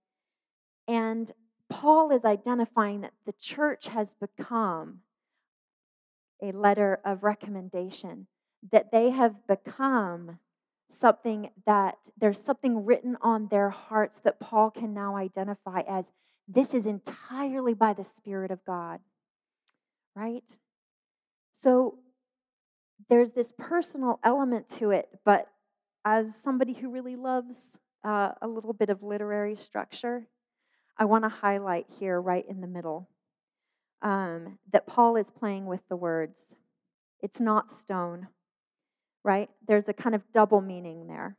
And 0.88 1.30
Paul 1.70 2.10
is 2.10 2.24
identifying 2.24 3.02
that 3.02 3.12
the 3.26 3.34
church 3.38 3.86
has 3.86 4.16
become 4.20 5.02
a 6.44 6.56
letter 6.56 7.00
of 7.04 7.22
recommendation, 7.22 8.26
that 8.72 8.90
they 8.92 9.10
have 9.10 9.46
become 9.46 10.38
something 10.90 11.50
that 11.66 11.96
there's 12.18 12.38
something 12.38 12.84
written 12.84 13.16
on 13.20 13.48
their 13.50 13.70
hearts 13.70 14.20
that 14.24 14.40
Paul 14.40 14.70
can 14.70 14.94
now 14.94 15.16
identify 15.16 15.80
as 15.88 16.06
this 16.46 16.74
is 16.74 16.86
entirely 16.86 17.74
by 17.74 17.94
the 17.94 18.04
Spirit 18.04 18.50
of 18.50 18.64
God. 18.64 19.00
Right? 20.14 20.56
So 21.54 21.98
there's 23.08 23.32
this 23.32 23.52
personal 23.58 24.20
element 24.22 24.68
to 24.68 24.90
it, 24.90 25.08
but 25.24 25.48
as 26.04 26.26
somebody 26.42 26.74
who 26.74 26.90
really 26.90 27.16
loves 27.16 27.56
uh, 28.04 28.32
a 28.40 28.46
little 28.46 28.72
bit 28.72 28.90
of 28.90 29.02
literary 29.02 29.56
structure, 29.56 30.28
I 30.96 31.06
want 31.06 31.24
to 31.24 31.28
highlight 31.28 31.86
here, 31.98 32.20
right 32.20 32.44
in 32.48 32.60
the 32.60 32.66
middle, 32.66 33.08
um, 34.02 34.58
that 34.72 34.86
Paul 34.86 35.16
is 35.16 35.30
playing 35.30 35.66
with 35.66 35.80
the 35.88 35.96
words. 35.96 36.56
It's 37.22 37.40
not 37.40 37.70
stone, 37.70 38.28
right? 39.22 39.48
There's 39.66 39.88
a 39.88 39.94
kind 39.94 40.14
of 40.14 40.22
double 40.32 40.60
meaning 40.60 41.06
there. 41.06 41.36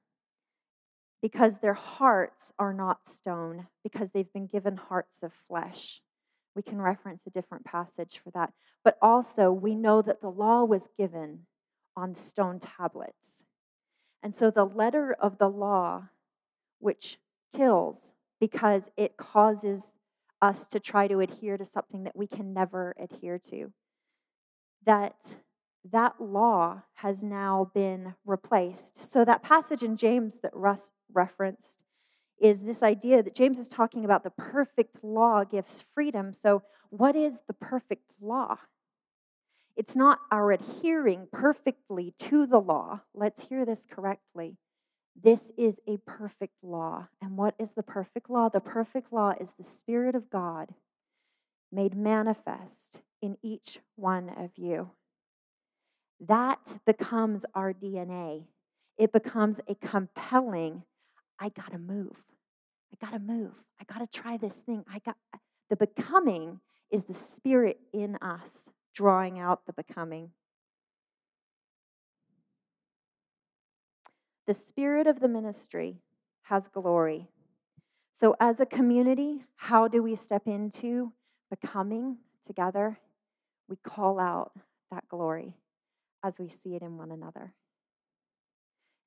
Because 1.21 1.59
their 1.59 1.73
hearts 1.73 2.53
are 2.59 2.73
not 2.73 3.07
stone, 3.07 3.67
because 3.83 4.09
they've 4.11 4.31
been 4.31 4.47
given 4.47 4.77
hearts 4.77 5.23
of 5.23 5.31
flesh. 5.47 6.01
We 6.55 6.61
can 6.61 6.81
reference 6.81 7.21
a 7.25 7.31
different 7.31 7.65
passage 7.65 8.19
for 8.23 8.31
that. 8.31 8.53
But 8.83 8.97
also, 9.01 9.51
we 9.51 9.75
know 9.75 10.01
that 10.01 10.21
the 10.21 10.29
law 10.29 10.63
was 10.63 10.89
given 10.97 11.47
on 11.97 12.15
stone 12.15 12.59
tablets. 12.59 13.43
And 14.21 14.35
so 14.35 14.51
the 14.51 14.65
letter 14.65 15.15
of 15.19 15.37
the 15.37 15.49
law, 15.49 16.09
which 16.79 17.17
kills 17.55 18.11
because 18.39 18.91
it 18.97 19.17
causes 19.17 19.91
us 20.45 20.65
to 20.67 20.79
try 20.79 21.07
to 21.07 21.19
adhere 21.19 21.57
to 21.57 21.65
something 21.65 22.03
that 22.03 22.15
we 22.15 22.27
can 22.27 22.53
never 22.53 22.95
adhere 22.99 23.39
to, 23.49 23.71
that 24.85 25.15
that 25.91 26.19
law 26.19 26.81
has 26.95 27.21
now 27.21 27.71
been 27.73 28.15
replaced. 28.25 29.11
So 29.11 29.23
that 29.23 29.43
passage 29.43 29.83
in 29.83 29.97
James 29.97 30.39
that 30.41 30.55
Russ 30.55 30.91
referenced 31.13 31.83
is 32.39 32.63
this 32.63 32.81
idea 32.83 33.23
that 33.23 33.35
James 33.35 33.59
is 33.59 33.67
talking 33.67 34.03
about 34.03 34.23
the 34.23 34.31
perfect 34.31 35.03
law 35.03 35.43
gives 35.43 35.83
freedom. 35.93 36.33
So, 36.33 36.63
what 36.89 37.15
is 37.15 37.39
the 37.47 37.53
perfect 37.53 38.11
law? 38.21 38.57
It's 39.75 39.95
not 39.95 40.19
our 40.31 40.51
adhering 40.51 41.27
perfectly 41.31 42.13
to 42.19 42.45
the 42.45 42.59
law. 42.59 43.01
Let's 43.13 43.43
hear 43.43 43.65
this 43.65 43.85
correctly. 43.89 44.57
This 45.21 45.51
is 45.57 45.79
a 45.87 45.97
perfect 46.05 46.55
law. 46.61 47.07
And 47.21 47.37
what 47.37 47.55
is 47.57 47.71
the 47.71 47.83
perfect 47.83 48.29
law? 48.29 48.49
The 48.49 48.59
perfect 48.59 49.11
law 49.13 49.33
is 49.39 49.53
the 49.57 49.63
Spirit 49.63 50.15
of 50.15 50.29
God 50.29 50.73
made 51.71 51.95
manifest 51.95 53.01
in 53.21 53.37
each 53.41 53.79
one 53.95 54.29
of 54.29 54.51
you. 54.55 54.91
That 56.19 56.75
becomes 56.85 57.43
our 57.53 57.73
DNA. 57.73 58.43
It 58.97 59.11
becomes 59.11 59.59
a 59.67 59.75
compelling 59.75 60.83
I 61.39 61.49
got 61.49 61.71
to 61.71 61.77
move. 61.77 62.15
I 62.93 63.05
got 63.05 63.11
to 63.11 63.19
move. 63.19 63.51
I 63.79 63.83
got 63.83 63.99
to 63.99 64.21
try 64.21 64.37
this 64.37 64.55
thing. 64.55 64.85
I 64.89 64.99
got 64.99 65.17
the 65.69 65.75
becoming 65.75 66.61
is 66.91 67.05
the 67.05 67.13
spirit 67.13 67.79
in 67.93 68.15
us 68.21 68.69
drawing 68.93 69.39
out 69.39 69.65
the 69.65 69.73
becoming. 69.73 70.29
The 74.47 74.53
spirit 74.53 75.07
of 75.07 75.19
the 75.19 75.27
ministry 75.27 76.01
has 76.43 76.67
glory. 76.67 77.29
So, 78.19 78.35
as 78.39 78.59
a 78.59 78.65
community, 78.65 79.43
how 79.55 79.87
do 79.87 80.03
we 80.03 80.15
step 80.15 80.43
into 80.47 81.11
becoming 81.49 82.17
together? 82.45 82.99
We 83.67 83.77
call 83.77 84.19
out 84.19 84.51
that 84.91 85.07
glory 85.09 85.55
as 86.23 86.35
we 86.39 86.47
see 86.47 86.75
it 86.75 86.81
in 86.81 86.97
one 86.97 87.11
another. 87.11 87.53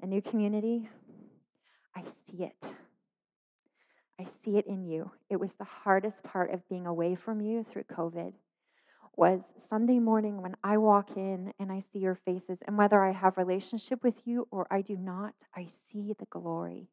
A 0.03 0.07
new 0.07 0.21
community, 0.21 0.89
I 1.95 2.03
see 2.03 2.45
it. 2.45 2.75
I 4.21 4.27
see 4.45 4.59
it 4.59 4.67
in 4.67 4.85
you. 4.85 5.13
It 5.31 5.39
was 5.39 5.53
the 5.53 5.65
hardest 5.65 6.25
part 6.25 6.53
of 6.53 6.69
being 6.69 6.87
away 6.87 7.15
from 7.15 7.41
you 7.41 7.65
through 7.65 7.85
COVID 7.85 8.33
was 9.19 9.41
Sunday 9.69 9.99
morning 9.99 10.41
when 10.41 10.55
I 10.63 10.77
walk 10.77 11.17
in 11.17 11.53
and 11.59 11.73
I 11.73 11.81
see 11.81 11.99
your 11.99 12.15
faces 12.15 12.61
and 12.69 12.79
whether 12.79 13.03
I 13.03 13.11
have 13.11 13.37
relationship 13.37 14.05
with 14.05 14.15
you 14.25 14.47
or 14.53 14.69
I 14.71 14.81
do 14.81 14.97
not, 14.97 15.35
I 15.57 15.67
see 15.67 16.15
the 16.17 16.27
glory 16.31 16.87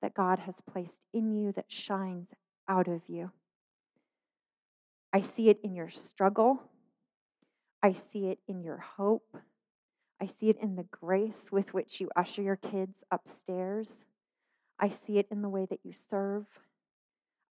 that 0.00 0.14
God 0.14 0.38
has 0.38 0.54
placed 0.66 1.04
in 1.12 1.30
you 1.30 1.52
that 1.52 1.66
shines 1.70 2.30
out 2.66 2.88
of 2.88 3.02
you. 3.06 3.32
I 5.12 5.20
see 5.20 5.50
it 5.50 5.58
in 5.62 5.74
your 5.74 5.90
struggle. 5.90 6.62
I 7.82 7.92
see 7.92 8.28
it 8.28 8.38
in 8.48 8.62
your 8.62 8.78
hope. 8.78 9.36
I 10.18 10.26
see 10.26 10.48
it 10.48 10.56
in 10.62 10.76
the 10.76 10.86
grace 10.90 11.48
with 11.52 11.74
which 11.74 12.00
you 12.00 12.08
usher 12.16 12.40
your 12.40 12.56
kids 12.56 13.04
upstairs. 13.10 14.06
I 14.80 14.88
see 14.88 15.18
it 15.18 15.26
in 15.30 15.42
the 15.42 15.50
way 15.50 15.66
that 15.68 15.80
you 15.84 15.92
serve. 15.92 16.46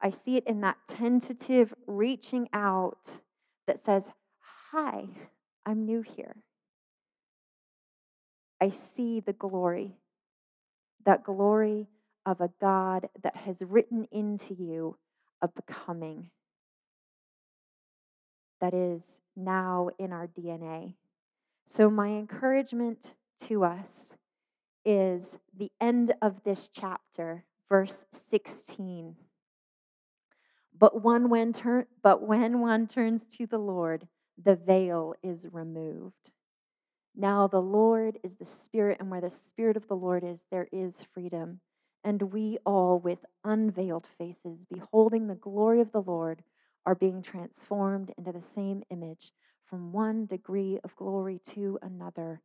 I 0.01 0.09
see 0.09 0.37
it 0.37 0.43
in 0.47 0.61
that 0.61 0.77
tentative 0.87 1.75
reaching 1.85 2.49
out 2.51 3.19
that 3.67 3.83
says, 3.83 4.03
Hi, 4.71 5.05
I'm 5.65 5.85
new 5.85 6.01
here. 6.01 6.35
I 8.61 8.71
see 8.71 9.19
the 9.19 9.33
glory, 9.33 9.97
that 11.05 11.23
glory 11.23 11.87
of 12.25 12.41
a 12.41 12.49
God 12.59 13.09
that 13.21 13.35
has 13.37 13.57
written 13.61 14.07
into 14.11 14.53
you 14.53 14.97
a 15.41 15.47
becoming 15.47 16.29
that 18.61 18.73
is 18.73 19.03
now 19.35 19.89
in 19.99 20.11
our 20.11 20.27
DNA. 20.27 20.93
So, 21.67 21.89
my 21.89 22.09
encouragement 22.09 23.13
to 23.47 23.63
us 23.63 24.13
is 24.85 25.37
the 25.55 25.71
end 25.81 26.13
of 26.21 26.43
this 26.43 26.69
chapter, 26.71 27.43
verse 27.69 28.05
16. 28.29 29.15
But, 30.77 31.01
one 31.01 31.29
when 31.29 31.53
turn, 31.53 31.85
but 32.03 32.21
when 32.21 32.59
one 32.59 32.87
turns 32.87 33.25
to 33.37 33.45
the 33.45 33.57
Lord, 33.57 34.07
the 34.43 34.55
veil 34.55 35.13
is 35.23 35.45
removed. 35.51 36.31
Now 37.15 37.47
the 37.47 37.61
Lord 37.61 38.19
is 38.23 38.35
the 38.35 38.45
Spirit, 38.45 38.97
and 38.99 39.09
where 39.09 39.21
the 39.21 39.29
Spirit 39.29 39.77
of 39.77 39.87
the 39.87 39.95
Lord 39.95 40.23
is, 40.23 40.41
there 40.51 40.67
is 40.71 41.05
freedom. 41.13 41.61
And 42.03 42.33
we 42.33 42.57
all, 42.65 42.99
with 42.99 43.19
unveiled 43.43 44.07
faces, 44.17 44.65
beholding 44.69 45.27
the 45.27 45.35
glory 45.35 45.81
of 45.81 45.91
the 45.91 46.01
Lord, 46.01 46.43
are 46.85 46.95
being 46.95 47.21
transformed 47.21 48.13
into 48.17 48.31
the 48.31 48.43
same 48.43 48.83
image 48.91 49.31
from 49.65 49.93
one 49.93 50.25
degree 50.25 50.79
of 50.83 50.95
glory 50.95 51.39
to 51.53 51.79
another. 51.81 52.41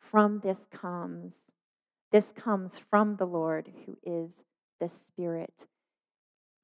From 0.00 0.40
this 0.42 0.66
comes 0.72 1.34
this 2.12 2.26
comes 2.32 2.78
from 2.78 3.16
the 3.16 3.26
Lord 3.26 3.72
who 3.86 3.98
is 4.04 4.42
the 4.80 4.88
Spirit. 4.88 5.66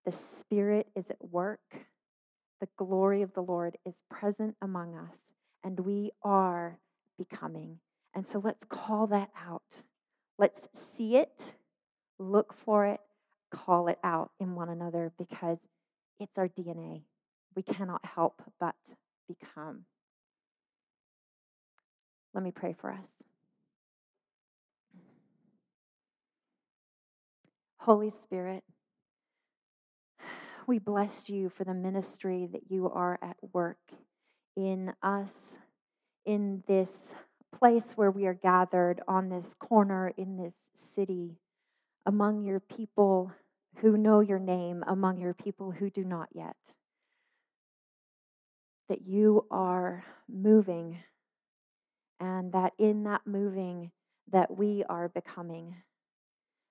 The 0.05 0.13
Spirit 0.13 0.89
is 0.97 1.11
at 1.11 1.31
work. 1.31 1.61
The 2.61 2.69
glory 2.77 3.23
of 3.23 3.35
the 3.35 3.43
Lord 3.43 3.77
is 3.87 4.03
present 4.11 4.57
among 4.63 4.95
us, 4.97 5.33
and 5.65 5.81
we 5.81 6.11
are 6.23 6.79
becoming. 7.19 7.79
And 8.15 8.27
so 8.29 8.41
let's 8.43 8.65
call 8.69 9.07
that 9.09 9.31
out. 9.39 9.63
Let's 10.39 10.69
see 10.75 11.17
it, 11.17 11.55
look 12.19 12.55
for 12.55 12.87
it, 12.87 13.01
call 13.51 13.89
it 13.89 13.99
out 14.03 14.31
in 14.41 14.55
one 14.55 14.69
another 14.69 15.13
because 15.19 15.59
it's 16.19 16.37
our 16.37 16.49
DNA. 16.49 17.03
We 17.57 17.63
cannot 17.63 18.05
help 18.05 18.43
but 18.59 18.77
become. 19.29 19.85
Let 22.35 22.45
me 22.45 22.53
pray 22.53 22.75
for 22.79 22.91
us. 22.93 23.07
Holy 27.79 28.11
Spirit, 28.11 28.63
we 30.71 30.79
bless 30.79 31.29
you 31.29 31.49
for 31.49 31.65
the 31.65 31.75
ministry 31.75 32.49
that 32.53 32.71
you 32.71 32.89
are 32.89 33.19
at 33.21 33.37
work 33.53 33.81
in 34.57 34.93
us, 35.03 35.59
in 36.25 36.63
this 36.69 37.13
place 37.59 37.95
where 37.97 38.13
we 38.13 38.25
are 38.25 38.35
gathered 38.35 39.01
on 39.09 39.31
this 39.31 39.57
corner 39.59 40.13
in 40.17 40.37
this 40.37 40.55
city, 40.77 41.41
among 42.07 42.45
your 42.45 42.61
people 42.61 43.33
who 43.79 43.97
know 43.97 44.21
your 44.21 44.39
name, 44.39 44.85
among 44.87 45.19
your 45.19 45.35
people 45.35 45.73
who 45.73 45.91
do 45.91 46.05
not 46.05 46.29
yet. 46.33 46.55
That 48.89 49.05
you 49.05 49.47
are 49.51 50.05
moving, 50.33 51.01
and 52.21 52.53
that 52.53 52.75
in 52.79 53.03
that 53.03 53.23
moving, 53.27 53.91
that 54.31 54.57
we 54.57 54.85
are 54.89 55.09
becoming. 55.09 55.79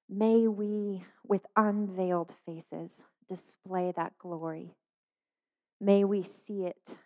May 0.10 0.48
we, 0.48 1.04
with 1.28 1.42
unveiled 1.58 2.34
faces, 2.46 3.02
display 3.30 3.94
that 3.96 4.18
glory. 4.18 4.76
May 5.80 6.04
we 6.04 6.24
see 6.24 6.66
it. 6.66 6.98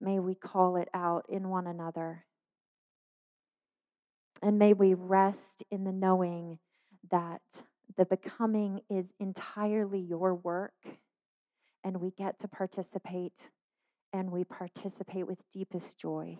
May 0.00 0.18
we 0.18 0.34
call 0.34 0.76
it 0.76 0.88
out 0.92 1.24
in 1.28 1.48
one 1.48 1.66
another. 1.66 2.24
And 4.42 4.58
may 4.58 4.72
we 4.72 4.94
rest 4.94 5.62
in 5.70 5.84
the 5.84 5.92
knowing 5.92 6.58
that 7.10 7.42
the 7.96 8.04
becoming 8.04 8.80
is 8.90 9.12
entirely 9.18 9.98
your 10.00 10.34
work 10.34 10.74
and 11.82 12.00
we 12.00 12.10
get 12.10 12.38
to 12.40 12.48
participate 12.48 13.48
and 14.12 14.30
we 14.30 14.44
participate 14.44 15.26
with 15.26 15.38
deepest 15.52 15.98
joy. 15.98 16.38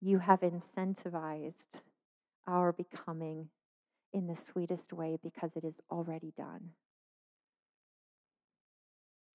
You 0.00 0.18
have 0.18 0.40
incentivized 0.40 1.82
our 2.46 2.72
becoming 2.72 3.48
in 4.12 4.26
the 4.26 4.36
sweetest 4.36 4.92
way 4.92 5.18
because 5.22 5.50
it 5.56 5.64
is 5.64 5.80
already 5.90 6.32
done. 6.36 6.70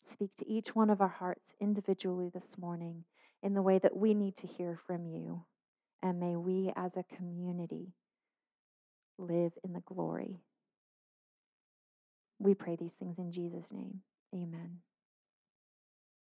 Speak 0.10 0.36
to 0.38 0.50
each 0.50 0.76
one 0.76 0.90
of 0.90 1.02
our 1.02 1.08
hearts 1.08 1.54
individually 1.62 2.32
this 2.34 2.58
morning 2.58 3.04
in 3.44 3.54
the 3.54 3.62
way 3.62 3.78
that 3.78 3.96
we 3.96 4.16
need 4.16 4.36
to 4.38 4.48
hear 4.48 4.80
from 4.88 5.06
you. 5.06 5.46
And 6.02 6.20
may 6.20 6.36
we 6.36 6.72
as 6.76 6.98
a 6.98 7.04
community 7.16 7.94
live 9.20 9.54
in 9.64 9.74
the 9.74 9.82
glory. 9.82 10.40
We 12.40 12.56
pray 12.56 12.76
these 12.76 12.94
things 12.94 13.20
in 13.20 13.32
Jesus' 13.32 13.72
name. 13.72 14.02
Amen. 14.34 14.80